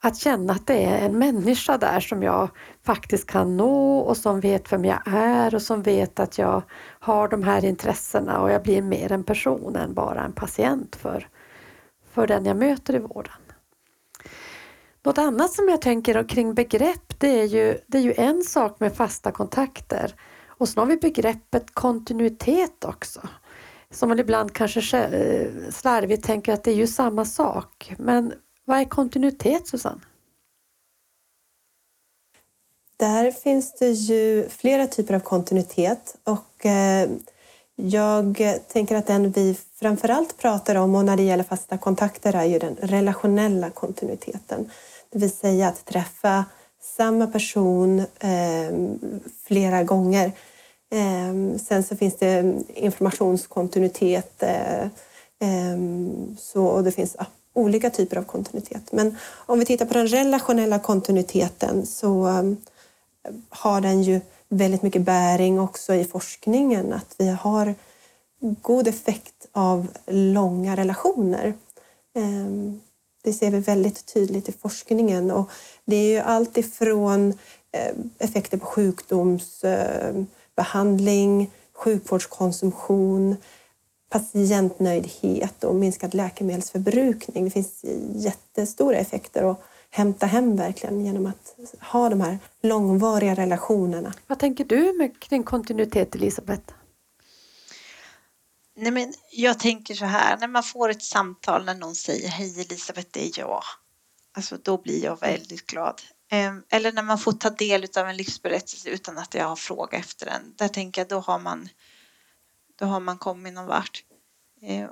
[0.00, 2.48] att känna att det är en människa där som jag
[2.82, 6.62] faktiskt kan nå och som vet vem jag är och som vet att jag
[7.00, 11.28] har de här intressena och jag blir mer en person än bara en patient för,
[12.12, 13.32] för den jag möter i vården.
[15.02, 18.80] Något annat som jag tänker kring begrepp det är ju, det är ju en sak
[18.80, 20.14] med fasta kontakter
[20.46, 23.20] och så har vi begreppet kontinuitet också.
[23.90, 27.94] Som man ibland kanske eh, slarvigt tänker att det är ju samma sak.
[27.98, 28.32] Men
[28.68, 30.00] vad är kontinuitet Susanne?
[32.96, 37.10] Där finns det ju flera typer av kontinuitet och eh,
[37.76, 42.44] jag tänker att den vi framförallt pratar om och när det gäller fasta kontakter är
[42.44, 44.70] ju den relationella kontinuiteten.
[45.10, 46.44] Det vill säga att träffa
[46.80, 48.98] samma person eh,
[49.44, 50.32] flera gånger.
[50.90, 54.42] Eh, sen så finns det informationskontinuitet
[56.38, 57.16] så, och det finns
[57.58, 58.92] olika typer av kontinuitet.
[58.92, 59.16] Men
[59.46, 62.56] om vi tittar på den relationella kontinuiteten så ehm,
[63.48, 66.92] har den ju väldigt mycket bäring också i forskningen.
[66.92, 67.74] Att vi har
[68.40, 71.54] god effekt av långa relationer.
[72.14, 72.80] Ehm,
[73.22, 75.50] det ser vi väldigt tydligt i forskningen och
[75.84, 77.38] det är ju allt ifrån
[77.72, 83.36] eh, effekter på sjukdomsbehandling, eh, sjukvårdskonsumtion,
[84.08, 87.44] patientnöjdhet och minskad läkemedelsförbrukning.
[87.44, 94.12] Det finns jättestora effekter att hämta hem verkligen genom att ha de här långvariga relationerna.
[94.26, 96.72] Vad tänker du med kring kontinuitet, Elisabeth?
[98.76, 102.60] Nej, men jag tänker så här, när man får ett samtal när någon säger Hej
[102.60, 103.62] Elisabeth, det är jag.
[104.36, 106.02] Alltså, då blir jag väldigt glad.
[106.30, 110.00] Ehm, eller när man får ta del av en livsberättelse utan att jag har frågat
[110.00, 110.54] efter den.
[110.56, 111.68] Där tänker jag, då har man
[112.78, 114.04] då har man kommit någon vart.
[114.62, 114.90] Eh,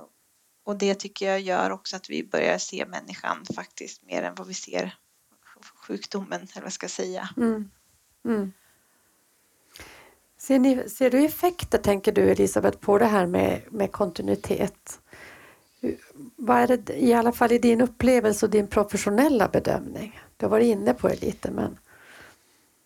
[0.63, 4.47] och det tycker jag gör också att vi börjar se människan faktiskt mer än vad
[4.47, 4.97] vi ser
[5.75, 7.29] sjukdomen, eller vad jag ska säga.
[7.37, 7.69] Mm.
[8.25, 8.53] Mm.
[10.37, 14.99] Ser, ni, ser du effekter, tänker du Elisabeth, på det här med, med kontinuitet?
[16.35, 20.19] Vad är det, i alla fall i din upplevelse och din professionella bedömning?
[20.37, 21.77] Du har varit inne på det lite, men...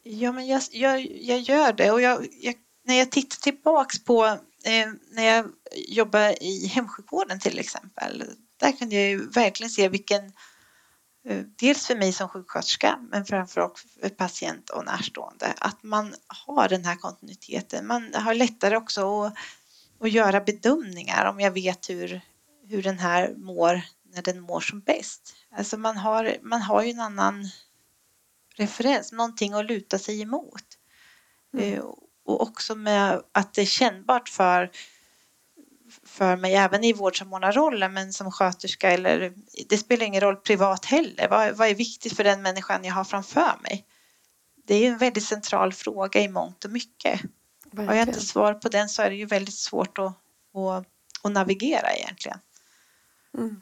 [0.03, 4.37] Ja, men jag, jag, jag gör det och jag, jag, när jag tittar tillbaks på
[5.11, 8.23] när jag jobbade i hemsjukvården till exempel,
[8.57, 10.25] där kunde jag ju verkligen se vilken,
[11.25, 16.69] eh, dels för mig som sjuksköterska, men framförallt för patient och närstående, att man har
[16.69, 17.87] den här kontinuiteten.
[17.87, 19.33] Man har lättare också att,
[19.99, 22.21] att göra bedömningar om jag vet hur,
[22.67, 23.81] hur den här mår
[24.13, 25.35] när den mår som bäst.
[25.51, 27.49] Alltså man har, man har ju en annan
[28.55, 30.65] referens, någonting att luta sig emot.
[31.53, 31.81] Mm.
[32.31, 34.71] Och också med att det är kännbart för,
[36.03, 39.33] för mig även i vårdsamordnarrollen men som sköterska eller
[39.69, 41.27] det spelar ingen roll privat heller.
[41.29, 43.85] Vad, vad är viktigt för den människan jag har framför mig?
[44.67, 47.21] Det är en väldigt central fråga i mångt och mycket.
[47.63, 47.87] Verkligen.
[47.87, 50.13] Har jag inte svar på den så är det ju väldigt svårt att,
[50.53, 50.85] att,
[51.21, 52.37] att navigera egentligen.
[53.37, 53.61] Mm.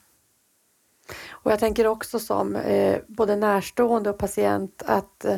[1.29, 5.37] Och jag tänker också som eh, både närstående och patient att, eh,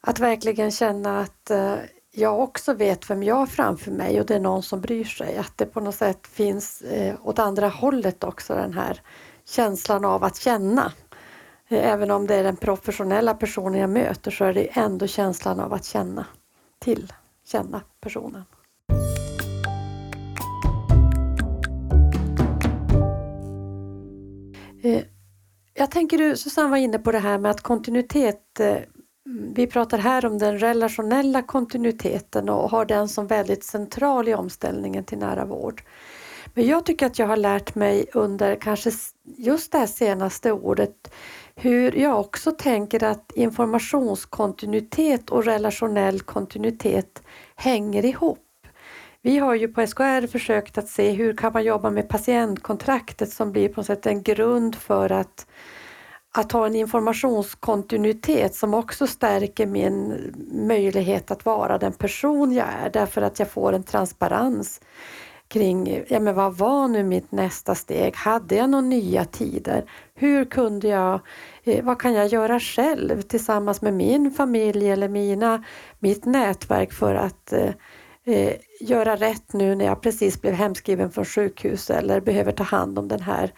[0.00, 1.74] att verkligen känna att eh,
[2.10, 5.36] jag också vet vem jag har framför mig och det är någon som bryr sig.
[5.36, 9.02] Att det på något sätt finns eh, åt andra hållet också den här
[9.44, 10.92] känslan av att känna.
[11.68, 15.60] Eh, även om det är den professionella personen jag möter så är det ändå känslan
[15.60, 16.26] av att känna
[16.78, 17.12] till,
[17.44, 18.44] känna personen.
[24.82, 25.02] Eh,
[25.74, 28.76] jag tänker du, Susanne var inne på det här med att kontinuitet eh,
[29.28, 34.34] Mm, vi pratar här om den relationella kontinuiteten och har den som väldigt central i
[34.34, 35.82] omställningen till nära vård.
[36.54, 38.90] Men Jag tycker att jag har lärt mig under kanske
[39.36, 41.14] just det här senaste året
[41.54, 47.22] hur jag också tänker att informationskontinuitet och relationell kontinuitet
[47.56, 48.38] hänger ihop.
[49.22, 53.52] Vi har ju på SKR försökt att se hur kan man jobba med patientkontraktet som
[53.52, 55.46] blir på något sätt en grund för att,
[56.32, 62.90] att ha en informationskontinuitet som också stärker min möjlighet att vara den person jag är
[62.90, 64.80] därför att jag får en transparens
[65.48, 68.16] kring ja, men vad var nu mitt nästa steg?
[68.16, 69.90] Hade jag några nya tider?
[70.14, 71.20] Hur kunde jag,
[71.64, 75.64] eh, vad kan jag göra själv tillsammans med min familj eller mina,
[75.98, 77.72] mitt nätverk för att eh,
[78.24, 82.98] eh, göra rätt nu när jag precis blev hemskriven från sjukhus eller behöver ta hand
[82.98, 83.52] om den här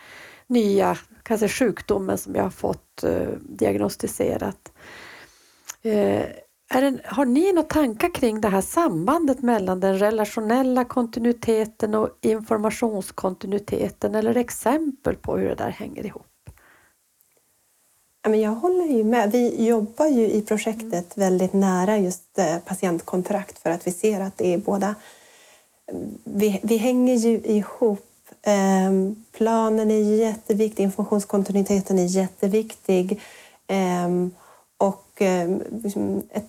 [0.46, 0.96] nya
[1.30, 4.72] kanske sjukdomen som jag har fått eh, diagnostiserat.
[5.82, 6.24] Eh,
[6.68, 14.14] det, har ni några tankar kring det här sambandet mellan den relationella kontinuiteten och informationskontinuiteten
[14.14, 16.26] eller exempel på hur det där hänger ihop?
[18.22, 19.32] Jag håller ju med.
[19.32, 24.38] Vi jobbar ju i projektet väldigt nära just eh, patientkontrakt för att vi ser att
[24.38, 24.94] det är båda...
[26.24, 28.09] Vi, vi hänger ju ihop.
[28.42, 33.20] Ehm, planen är jätteviktig, informationskontinuiteten är jätteviktig.
[33.66, 34.30] Ehm,
[34.78, 36.46] och ehm, liksom ett,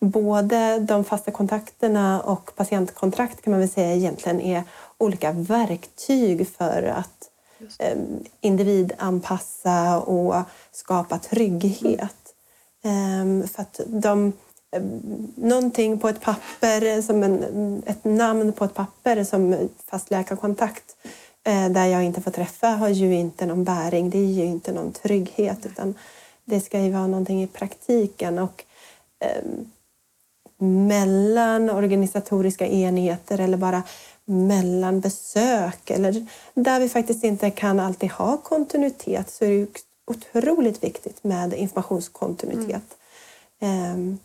[0.00, 4.62] både de fasta kontakterna och patientkontrakt kan man väl säga egentligen är
[4.98, 7.30] olika verktyg för att
[8.40, 10.34] individanpassa och
[10.72, 12.34] skapa trygghet.
[13.52, 14.32] För att de,
[15.34, 20.96] någonting på ett papper, som en, ett namn på ett papper som fast läkarkontakt
[21.44, 24.10] eh, där jag inte får träffa har ju inte någon bäring.
[24.10, 25.94] Det är ju inte någon trygghet utan
[26.44, 28.38] det ska ju vara någonting i praktiken.
[28.38, 28.64] Och,
[30.62, 33.82] mellan organisatoriska enheter eller bara
[34.24, 39.66] mellan besök eller där vi faktiskt inte kan alltid ha kontinuitet så är det
[40.06, 42.82] otroligt viktigt med informationskontinuitet.
[43.60, 44.18] Mm.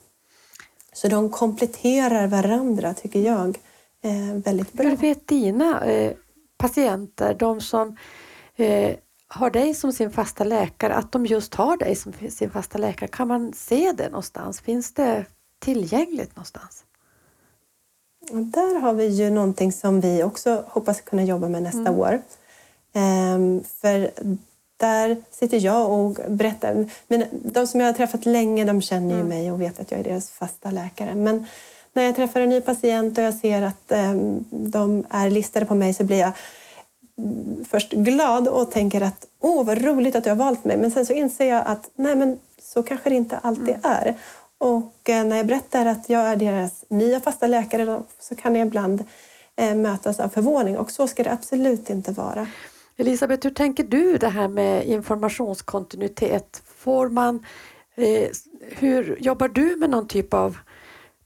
[0.95, 3.59] Så de kompletterar varandra tycker jag
[4.01, 4.89] eh, väldigt bra.
[4.89, 6.13] Hur vet dina eh,
[6.57, 7.97] patienter, de som
[8.55, 8.95] eh,
[9.27, 13.09] har dig som sin fasta läkare, att de just har dig som sin fasta läkare?
[13.09, 14.61] Kan man se det någonstans?
[14.61, 15.25] Finns det
[15.59, 16.83] tillgängligt någonstans?
[18.31, 21.99] Och där har vi ju någonting som vi också hoppas kunna jobba med nästa mm.
[21.99, 22.21] år.
[22.93, 24.11] Ehm, för
[24.77, 26.85] där sitter jag och berättar.
[27.07, 29.27] Men de som jag har träffat länge de känner ju mm.
[29.27, 31.15] mig och vet att jag är deras fasta läkare.
[31.15, 31.45] Men
[31.93, 35.75] när jag träffar en ny patient och jag ser att um, de är listade på
[35.75, 36.31] mig så blir jag
[37.69, 40.77] först glad och tänker att åh vad roligt att du har valt mig.
[40.77, 43.81] Men sen så inser jag att nej men så kanske det inte alltid mm.
[43.83, 44.15] är.
[44.57, 48.67] Och eh, när jag berättar att jag är deras nya fasta läkare så kan jag
[48.67, 49.03] ibland
[49.55, 52.47] eh, mötas av förvåning och så ska det absolut inte vara.
[52.97, 56.63] Elisabeth, hur tänker du det här med informationskontinuitet?
[56.77, 57.45] Får man,
[57.95, 58.29] eh,
[58.61, 60.57] hur jobbar du med någon typ av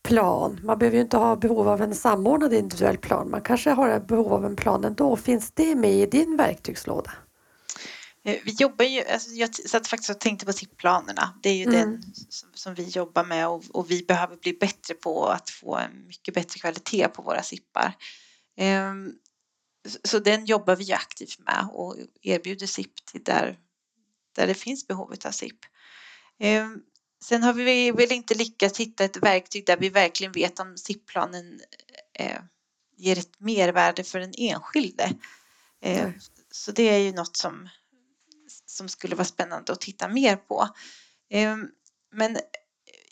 [0.03, 0.59] plan?
[0.63, 3.29] Man behöver ju inte ha behov av en samordnad individuell plan.
[3.29, 5.15] Man kanske har behov av en plan ändå.
[5.15, 7.11] Finns det med i din verktygslåda?
[8.23, 11.33] Eh, vi jobbar ju, alltså jag satt faktiskt och tänkte på SIP-planerna.
[11.41, 11.75] Det är ju mm.
[11.75, 15.75] den som, som, vi jobbar med och, och, vi behöver bli bättre på att få
[15.75, 17.93] en mycket bättre kvalitet på våra SIPar.
[18.91, 19.13] Um,
[20.03, 23.59] så den jobbar vi aktivt med och erbjuder SIP till där,
[24.35, 25.59] där det finns behov av SIP.
[26.43, 26.81] Um,
[27.23, 31.61] sen har vi väl inte lyckats hitta ett verktyg där vi verkligen vet om SIP-planen
[32.19, 32.41] eh,
[32.97, 35.13] ger ett mervärde för den enskilde.
[35.81, 36.09] Eh,
[36.51, 37.69] så det är ju något som
[38.65, 40.69] som skulle vara spännande att titta mer på.
[41.29, 41.67] Ehm,
[42.11, 42.37] men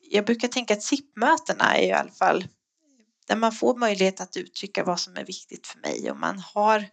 [0.02, 2.48] jag brukar tänka att SIP-mötena är i alla fall
[3.28, 6.86] där man får möjlighet att uttrycka vad som är viktigt för mig och man har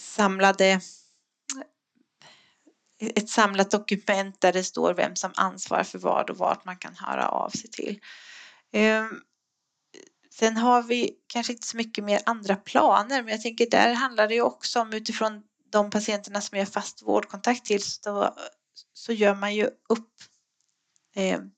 [0.00, 0.80] samlade
[2.98, 6.96] ett samlat dokument där det står vem som ansvarar för vad och vart man kan
[6.96, 8.00] höra av sig till.
[8.72, 9.20] Ehm,
[10.30, 14.28] sen har vi kanske inte så mycket mer andra planer men jag tänker där handlar
[14.28, 18.34] det ju också om utifrån de patienterna som jag har fast vårdkontakt till så,
[18.92, 20.12] så gör man ju upp.
[21.14, 21.50] Ehm,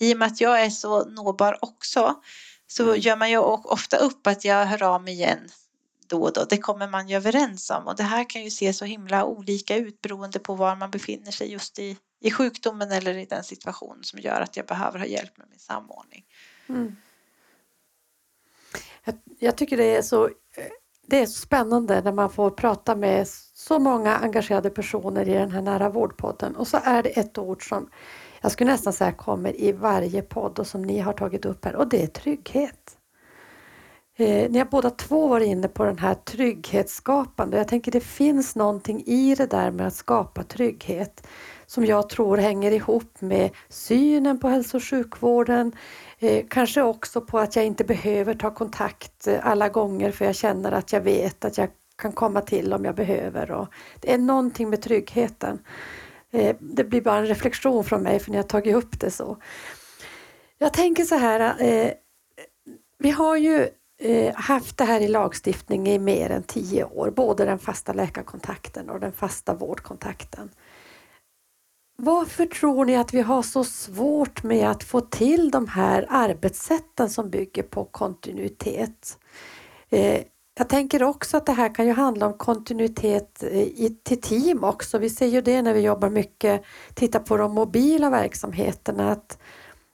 [0.00, 2.22] I och med att jag är så nåbar också
[2.66, 3.00] så mm.
[3.00, 5.48] gör man ju ofta upp att jag hör av mig igen
[6.08, 6.44] då och då.
[6.44, 9.76] Det kommer man ju överens om och det här kan ju se så himla olika
[9.76, 13.98] ut beroende på var man befinner sig just i, i sjukdomen eller i den situation
[14.02, 16.24] som gör att jag behöver ha hjälp med min samordning.
[16.68, 16.96] Mm.
[19.04, 20.30] Jag, jag, tycker det är så
[21.06, 25.62] det är spännande när man får prata med så många engagerade personer i den här
[25.62, 27.90] nära vårdpodden och så är det ett ord som
[28.40, 31.76] jag skulle nästan säga kommer i varje podd och som ni har tagit upp här
[31.76, 32.96] och det är trygghet.
[34.18, 37.56] Eh, ni har båda två varit inne på den här trygghetsskapande.
[37.56, 41.26] Jag tänker det finns någonting i det där med att skapa trygghet
[41.66, 45.72] som jag tror hänger ihop med synen på hälso och sjukvården.
[46.18, 50.34] Eh, kanske också på att jag inte behöver ta kontakt eh, alla gånger för jag
[50.34, 53.50] känner att jag vet att jag kan komma till om jag behöver.
[53.50, 53.68] Och
[54.00, 55.58] det är någonting med tryggheten.
[56.32, 59.36] Eh, det blir bara en reflektion från mig för ni har tagit upp det så.
[60.58, 61.92] Jag tänker så här, eh,
[62.98, 63.68] vi har ju
[63.98, 68.90] eh, haft det här i lagstiftning i mer än tio år, både den fasta läkarkontakten
[68.90, 70.50] och den fasta vårdkontakten.
[71.98, 77.10] Varför tror ni att vi har så svårt med att få till de här arbetssätten
[77.10, 79.18] som bygger på kontinuitet?
[80.58, 84.64] Jag tänker också att det här kan ju handla om kontinuitet eh, i, till team
[84.64, 84.98] också.
[84.98, 86.62] Vi ser ju det när vi jobbar mycket,
[86.94, 89.38] tittar på de mobila verksamheterna, att,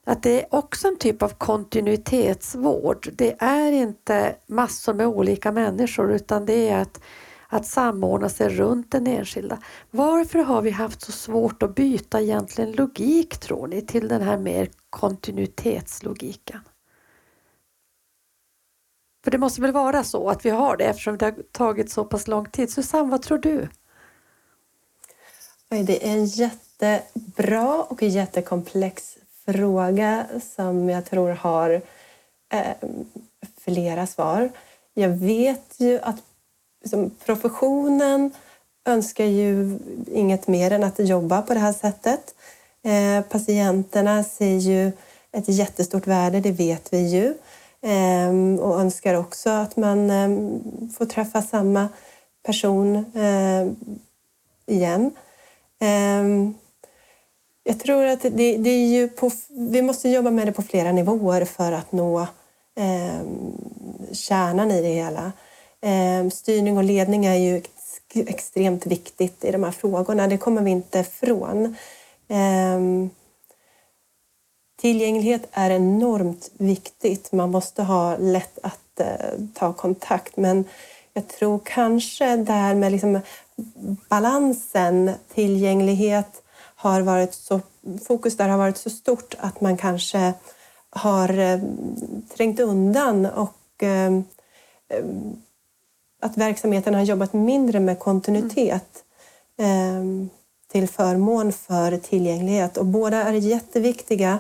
[0.07, 3.09] att det är också en typ av kontinuitetsvård.
[3.13, 7.01] Det är inte massor med olika människor utan det är att,
[7.49, 9.59] att samordna sig runt den enskilda.
[9.91, 14.39] Varför har vi haft så svårt att byta egentligen logik tror ni till den här
[14.39, 16.61] mer kontinuitetslogiken?
[19.25, 22.05] För det måste väl vara så att vi har det eftersom det har tagit så
[22.05, 22.73] pass lång tid.
[22.73, 23.69] Susanne, vad tror du?
[25.69, 29.17] Det är en jättebra och jättekomplex
[29.47, 31.83] fråga som jag tror har
[32.53, 32.89] eh,
[33.61, 34.51] flera svar.
[34.95, 36.23] Jag vet ju att
[36.83, 38.31] liksom, professionen
[38.85, 39.79] önskar ju
[40.13, 42.35] inget mer än att jobba på det här sättet.
[42.85, 44.93] Eh, patienterna ser ju
[45.33, 47.35] ett jättestort värde, det vet vi ju.
[47.83, 50.63] Ehm, och önskar också att man ehm,
[50.99, 51.89] får träffa samma
[52.47, 53.77] person ehm,
[54.67, 55.11] igen.
[57.65, 60.93] Jag tror att det, det, är ju på, vi måste jobba med det på flera
[60.93, 62.27] nivåer för att nå
[64.13, 65.33] kärnan i det hela.
[66.33, 67.63] Styrning och ledning är ju
[68.15, 71.77] extremt viktigt i de här frågorna, det kommer vi inte ifrån.
[74.83, 77.33] Tillgänglighet är enormt viktigt.
[77.33, 80.37] Man måste ha lätt att eh, ta kontakt.
[80.37, 80.65] Men
[81.13, 83.21] jag tror kanske där med liksom
[84.09, 86.43] balansen, tillgänglighet
[86.77, 87.61] har varit så,
[88.07, 90.33] fokus där har varit så stort att man kanske
[90.91, 91.61] har eh,
[92.37, 94.13] trängt undan och eh,
[94.89, 95.05] eh
[96.21, 99.05] att verksamheten har jobbat mindre med kontinuitet
[99.59, 100.31] mm.
[100.73, 102.77] till förmån för tillgänglighet.
[102.77, 104.39] Och båda är jätteviktiga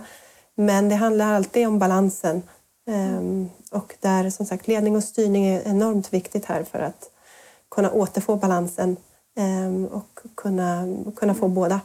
[0.54, 2.42] men det handlar alltid om balansen.
[2.86, 3.48] Mm.
[3.70, 7.10] Och där som sagt ledning och styrning är enormt viktigt här för att
[7.70, 8.96] kunna återfå balansen
[9.36, 11.80] ehm, och kunna, kunna få båda.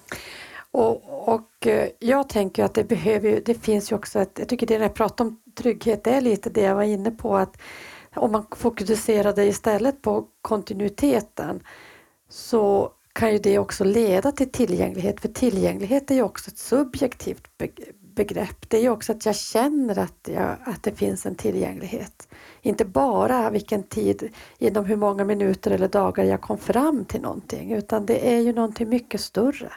[0.71, 4.67] Och, och eh, jag tänker att det behöver det finns ju också ett, jag tycker
[4.67, 7.57] det när jag pratar om trygghet, det är lite det jag var inne på att
[8.15, 11.63] om man fokuserade istället på kontinuiteten
[12.29, 17.57] så kan ju det också leda till tillgänglighet, för tillgänglighet är ju också ett subjektivt
[18.17, 18.69] begrepp.
[18.69, 22.27] Det är ju också att jag känner att, jag, att det finns en tillgänglighet.
[22.61, 27.71] Inte bara vilken tid, inom hur många minuter eller dagar jag kom fram till någonting,
[27.71, 29.71] utan det är ju någonting mycket större.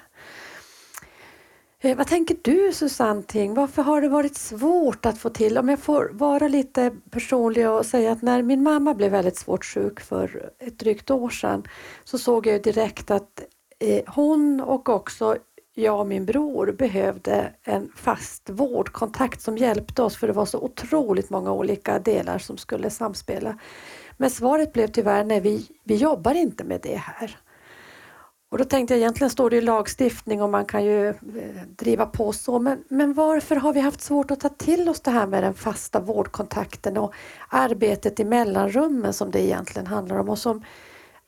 [1.82, 3.54] Eh, vad tänker du Susanne Ting?
[3.54, 7.86] Varför har det varit svårt att få till, om jag får vara lite personlig och
[7.86, 11.62] säga att när min mamma blev väldigt svårt sjuk för ett drygt år sedan
[12.04, 13.42] så såg jag direkt att
[13.78, 15.36] eh, hon och också
[15.74, 20.58] jag och min bror behövde en fast vårdkontakt som hjälpte oss för det var så
[20.58, 23.58] otroligt många olika delar som skulle samspela.
[24.16, 27.38] Men svaret blev tyvärr nej, vi, vi jobbar inte med det här.
[28.50, 31.14] Och då tänkte jag egentligen står det i lagstiftning och man kan ju eh,
[31.76, 35.10] driva på så men, men varför har vi haft svårt att ta till oss det
[35.10, 37.14] här med den fasta vårdkontakten och
[37.48, 40.64] arbetet i mellanrummen som det egentligen handlar om och som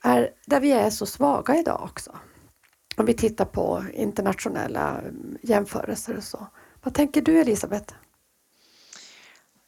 [0.03, 2.13] är där vi är så svaga idag också
[3.03, 6.47] om vi tittar på internationella mm, jämförelser och så.
[6.83, 7.95] Vad tänker du Elisabeth?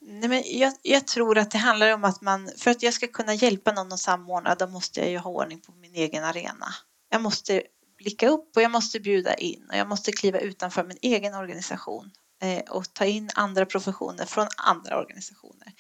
[0.01, 3.07] Nej, men jag, jag, tror att det handlar om att man, för att jag ska
[3.07, 6.67] kunna hjälpa någon att samordna, då måste jag ju ha ordning på min egen arena.
[7.11, 7.63] Jag måste
[7.99, 12.11] blicka upp och jag måste bjuda in och jag måste kliva utanför min egen organisation
[12.43, 15.73] eh, och ta in andra professioner från andra organisationer.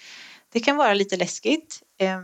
[0.52, 2.20] Det kan vara lite läskigt, eh,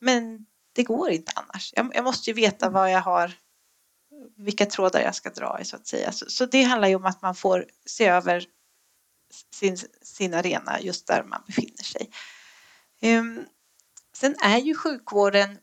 [0.00, 1.72] men det går inte annars.
[1.76, 3.32] Jag, jag måste ju veta vad jag har
[4.36, 6.12] vilka trådar jag ska dra i så att säga.
[6.12, 8.46] Så, så, det handlar ju om att man får se över
[9.54, 12.10] sin, sin arena just där man befinner sig.
[13.02, 13.44] Um,
[14.16, 15.58] sen är ju sjukvården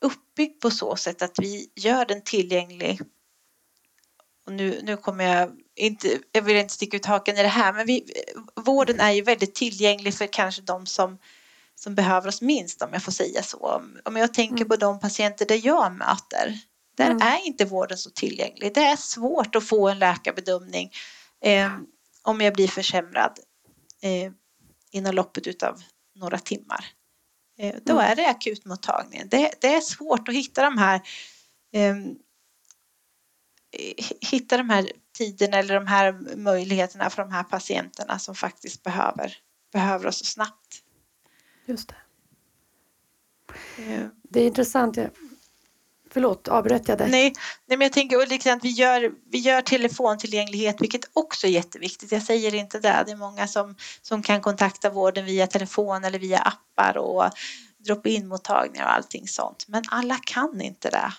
[0.00, 3.00] uppbyggd på så sätt att vi gör den tillgänglig.
[4.46, 7.72] Och nu, nu kommer jag inte, jag vill inte sticka ut hakan i det här,
[7.72, 8.12] men vi,
[8.54, 11.18] vården är ju väldigt tillgänglig för kanske de som,
[11.78, 13.82] som behöver oss minst om jag får säga så.
[14.04, 14.68] Om jag tänker mm.
[14.68, 16.58] på de patienter där jag möter,
[16.96, 17.22] där mm.
[17.22, 18.74] är inte vården så tillgänglig.
[18.74, 20.92] Det är svårt att få en läkarbedömning
[21.44, 21.72] eh,
[22.22, 23.38] om jag blir försämrad
[24.02, 24.32] eh,
[24.90, 25.82] inom loppet av
[26.14, 26.84] några timmar.
[27.58, 28.10] Eh, då mm.
[28.10, 29.28] är det akutmottagningen.
[29.28, 31.00] Det, det, är svårt att hitta de här
[31.72, 31.96] eh,
[34.20, 39.36] hitta de här tiderna eller de här möjligheterna för de här patienterna som faktiskt behöver,
[39.72, 40.82] behöver oss så snabbt.
[41.68, 41.96] Just det.
[43.82, 44.06] Eh.
[44.22, 44.98] Det är intressant.
[46.10, 47.10] Förlåt, avbröt jag dig?
[47.10, 47.32] Nej,
[47.66, 52.12] nej men jag tänker liksom att vi gör, vi gör telefontillgänglighet, vilket också är jätteviktigt.
[52.12, 53.02] Jag säger inte det.
[53.06, 57.30] Det är många som, som kan kontakta vården via telefon eller via appar och
[57.78, 59.64] drop-in mottagningar och allting sånt.
[59.68, 61.12] Men alla kan inte det.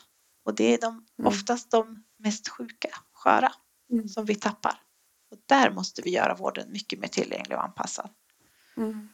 [0.45, 1.27] Och det är de, mm.
[1.27, 3.51] oftast de mest sjuka, sköra,
[3.91, 4.07] mm.
[4.09, 4.81] som vi tappar.
[5.31, 8.09] Och där måste vi göra vården mycket mer tillgänglig och anpassad.
[8.77, 9.09] Mm.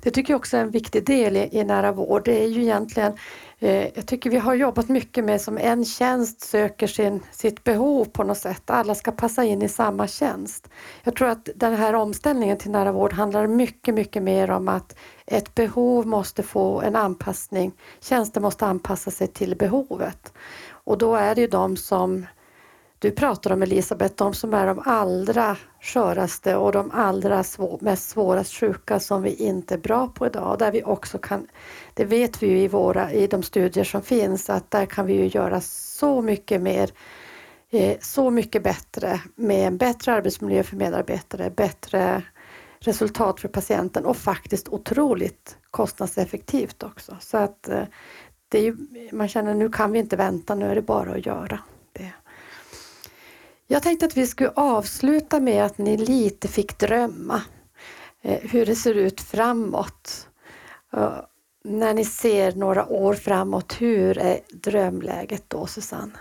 [0.00, 2.22] Det tycker jag också är en viktig del i, i nära vård.
[2.24, 3.12] Det är ju egentligen,
[3.58, 8.04] eh, jag tycker vi har jobbat mycket med som en tjänst söker sin, sitt behov
[8.04, 8.70] på något sätt.
[8.70, 10.68] Alla ska passa in i samma tjänst.
[11.02, 14.96] Jag tror att den här omställningen till nära vård handlar mycket, mycket mer om att
[15.26, 17.72] ett behov måste få en anpassning.
[18.00, 20.32] Tjänsten måste anpassa sig till behovet.
[20.70, 22.26] Och då är det ju de som
[22.98, 28.08] du pratar om Elisabeth, de som är de allra sköraste och de allra svå, mest
[28.08, 30.58] svårast sjuka som vi inte är bra på idag.
[30.58, 31.46] Där vi också kan,
[31.94, 35.12] det vet vi ju i, våra, i de studier som finns, att där kan vi
[35.12, 36.90] ju göra så mycket mer,
[37.70, 42.22] eh, så mycket bättre med en bättre arbetsmiljö för medarbetare, bättre
[42.80, 47.16] resultat för patienten och faktiskt otroligt kostnadseffektivt också.
[47.20, 47.82] Så att eh,
[48.48, 48.76] det är ju,
[49.12, 51.60] man känner nu kan vi inte vänta, nu är det bara att göra.
[53.70, 57.42] Jag tänkte att vi skulle avsluta med att ni lite fick drömma
[58.22, 60.28] eh, hur det ser ut framåt.
[60.92, 61.20] Eh,
[61.64, 66.12] när ni ser några år framåt, hur är drömläget då Susanne?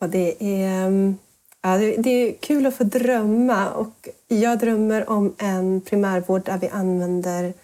[0.00, 1.12] Och det, är, eh,
[1.62, 6.68] ja, det är kul att få drömma och jag drömmer om en primärvård där vi
[6.68, 7.54] använder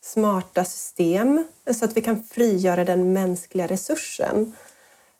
[0.00, 1.44] smarta system
[1.74, 4.54] så att vi kan frigöra den mänskliga resursen.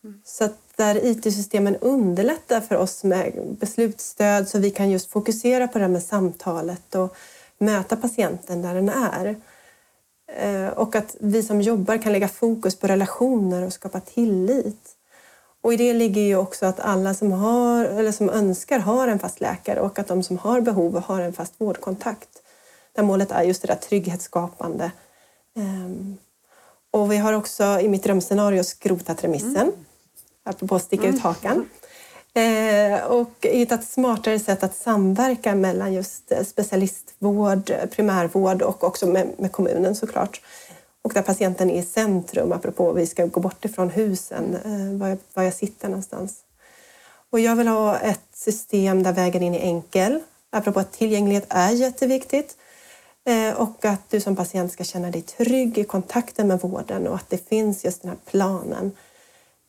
[0.04, 0.20] Mm.
[0.24, 5.78] Så att där IT-systemen underlättar för oss med beslutsstöd så vi kan just fokusera på
[5.78, 7.16] det här med samtalet och
[7.58, 9.36] möta patienten där den är.
[10.32, 14.94] Eh, och att vi som jobbar kan lägga fokus på relationer och skapa tillit.
[15.60, 19.18] Och i det ligger ju också att alla som, har, eller som önskar har en
[19.18, 22.28] fast läkare och att de som har behov har en fast vårdkontakt.
[22.92, 24.92] Där målet är just det där trygghetsskapande.
[25.56, 26.16] Ehm,
[26.90, 29.56] och vi har också i mitt drömscenario skrotat remissen.
[29.56, 29.84] Mm
[30.48, 31.20] apropå att sticka ut mm.
[31.20, 31.66] hakan.
[32.34, 39.28] Eh, och hittat smartare sätt att samverka mellan just eh, specialistvård, primärvård och också med,
[39.38, 40.40] med kommunen såklart.
[41.02, 45.08] Och där patienten är i centrum, apropå vi ska gå bort ifrån husen, eh, var,
[45.08, 46.36] jag, var jag sitter någonstans.
[47.30, 50.20] Och jag vill ha ett system där vägen in är enkel,
[50.50, 52.56] apropå att tillgänglighet är jätteviktigt.
[53.56, 57.30] Och att du som patient ska känna dig trygg i kontakten med vården och att
[57.30, 58.92] det finns just den här planen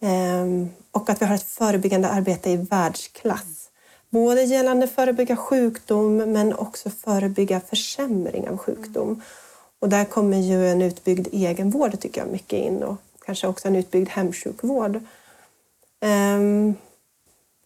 [0.02, 3.70] Ehm, och att vi har ett förebyggande arbete i världsklass.
[4.10, 9.22] Både gällande förebygga sjukdom men också förebygga försämring av sjukdom.
[9.80, 13.76] Och där kommer ju en utbyggd egenvård tycker jag mycket in och kanske också en
[13.76, 15.00] utbyggd hemsjukvård.
[16.00, 16.76] Ehm,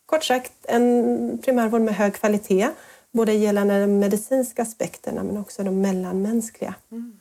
[0.05, 2.69] kort sagt en primärvård med hög kvalitet
[3.11, 6.75] både gällande de medicinska aspekterna men också de mellanmänskliga.
[6.91, 7.19] Mm.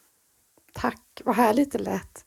[0.73, 2.25] Tack, vad härligt det lät.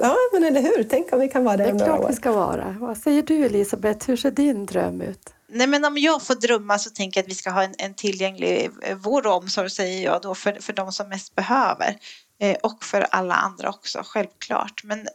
[0.00, 0.84] Ja, men eller hur?
[0.84, 2.76] Tänk om vi kan vara där Det är klart vi ska vara.
[2.80, 5.34] Vad säger du Elisabeth, hur ser din dröm ut?
[5.48, 7.94] Nej, men om jag får drömma så tänker jag att vi ska ha en, en
[7.94, 11.96] tillgänglig eh, vård och omsorg, säger jag då, för, för de som mest behöver.
[12.40, 14.84] Eh, och för alla andra också, självklart.
[14.84, 15.08] Men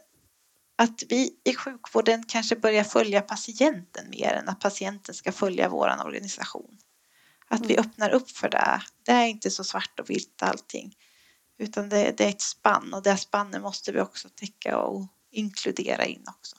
[0.78, 5.92] att vi i sjukvården kanske börjar följa patienten mer än att patienten ska följa vår
[6.04, 6.78] organisation.
[7.48, 7.86] Att vi mm.
[7.86, 8.82] öppnar upp för det.
[9.02, 10.94] Det är inte så svart och vitt allting.
[11.58, 16.04] Utan det, det är ett spann och det spannet måste vi också täcka och inkludera
[16.04, 16.56] in också.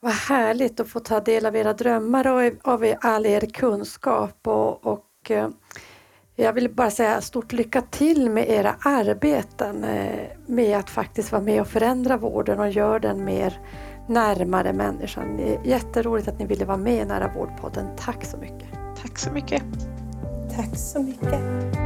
[0.00, 4.86] Vad härligt att få ta del av era drömmar och av all er kunskap och,
[4.86, 5.48] och eh,
[6.36, 11.42] jag vill bara säga stort lycka till med era arbeten eh, med att faktiskt vara
[11.42, 13.60] med och förändra vården och göra den mer
[14.08, 15.36] närmare människan.
[15.36, 17.86] Det är jätteroligt att ni ville vara med i Nära vårdpodden.
[17.96, 18.68] Tack så mycket.
[19.02, 19.62] Tack så mycket.
[20.56, 21.85] Tack så mycket.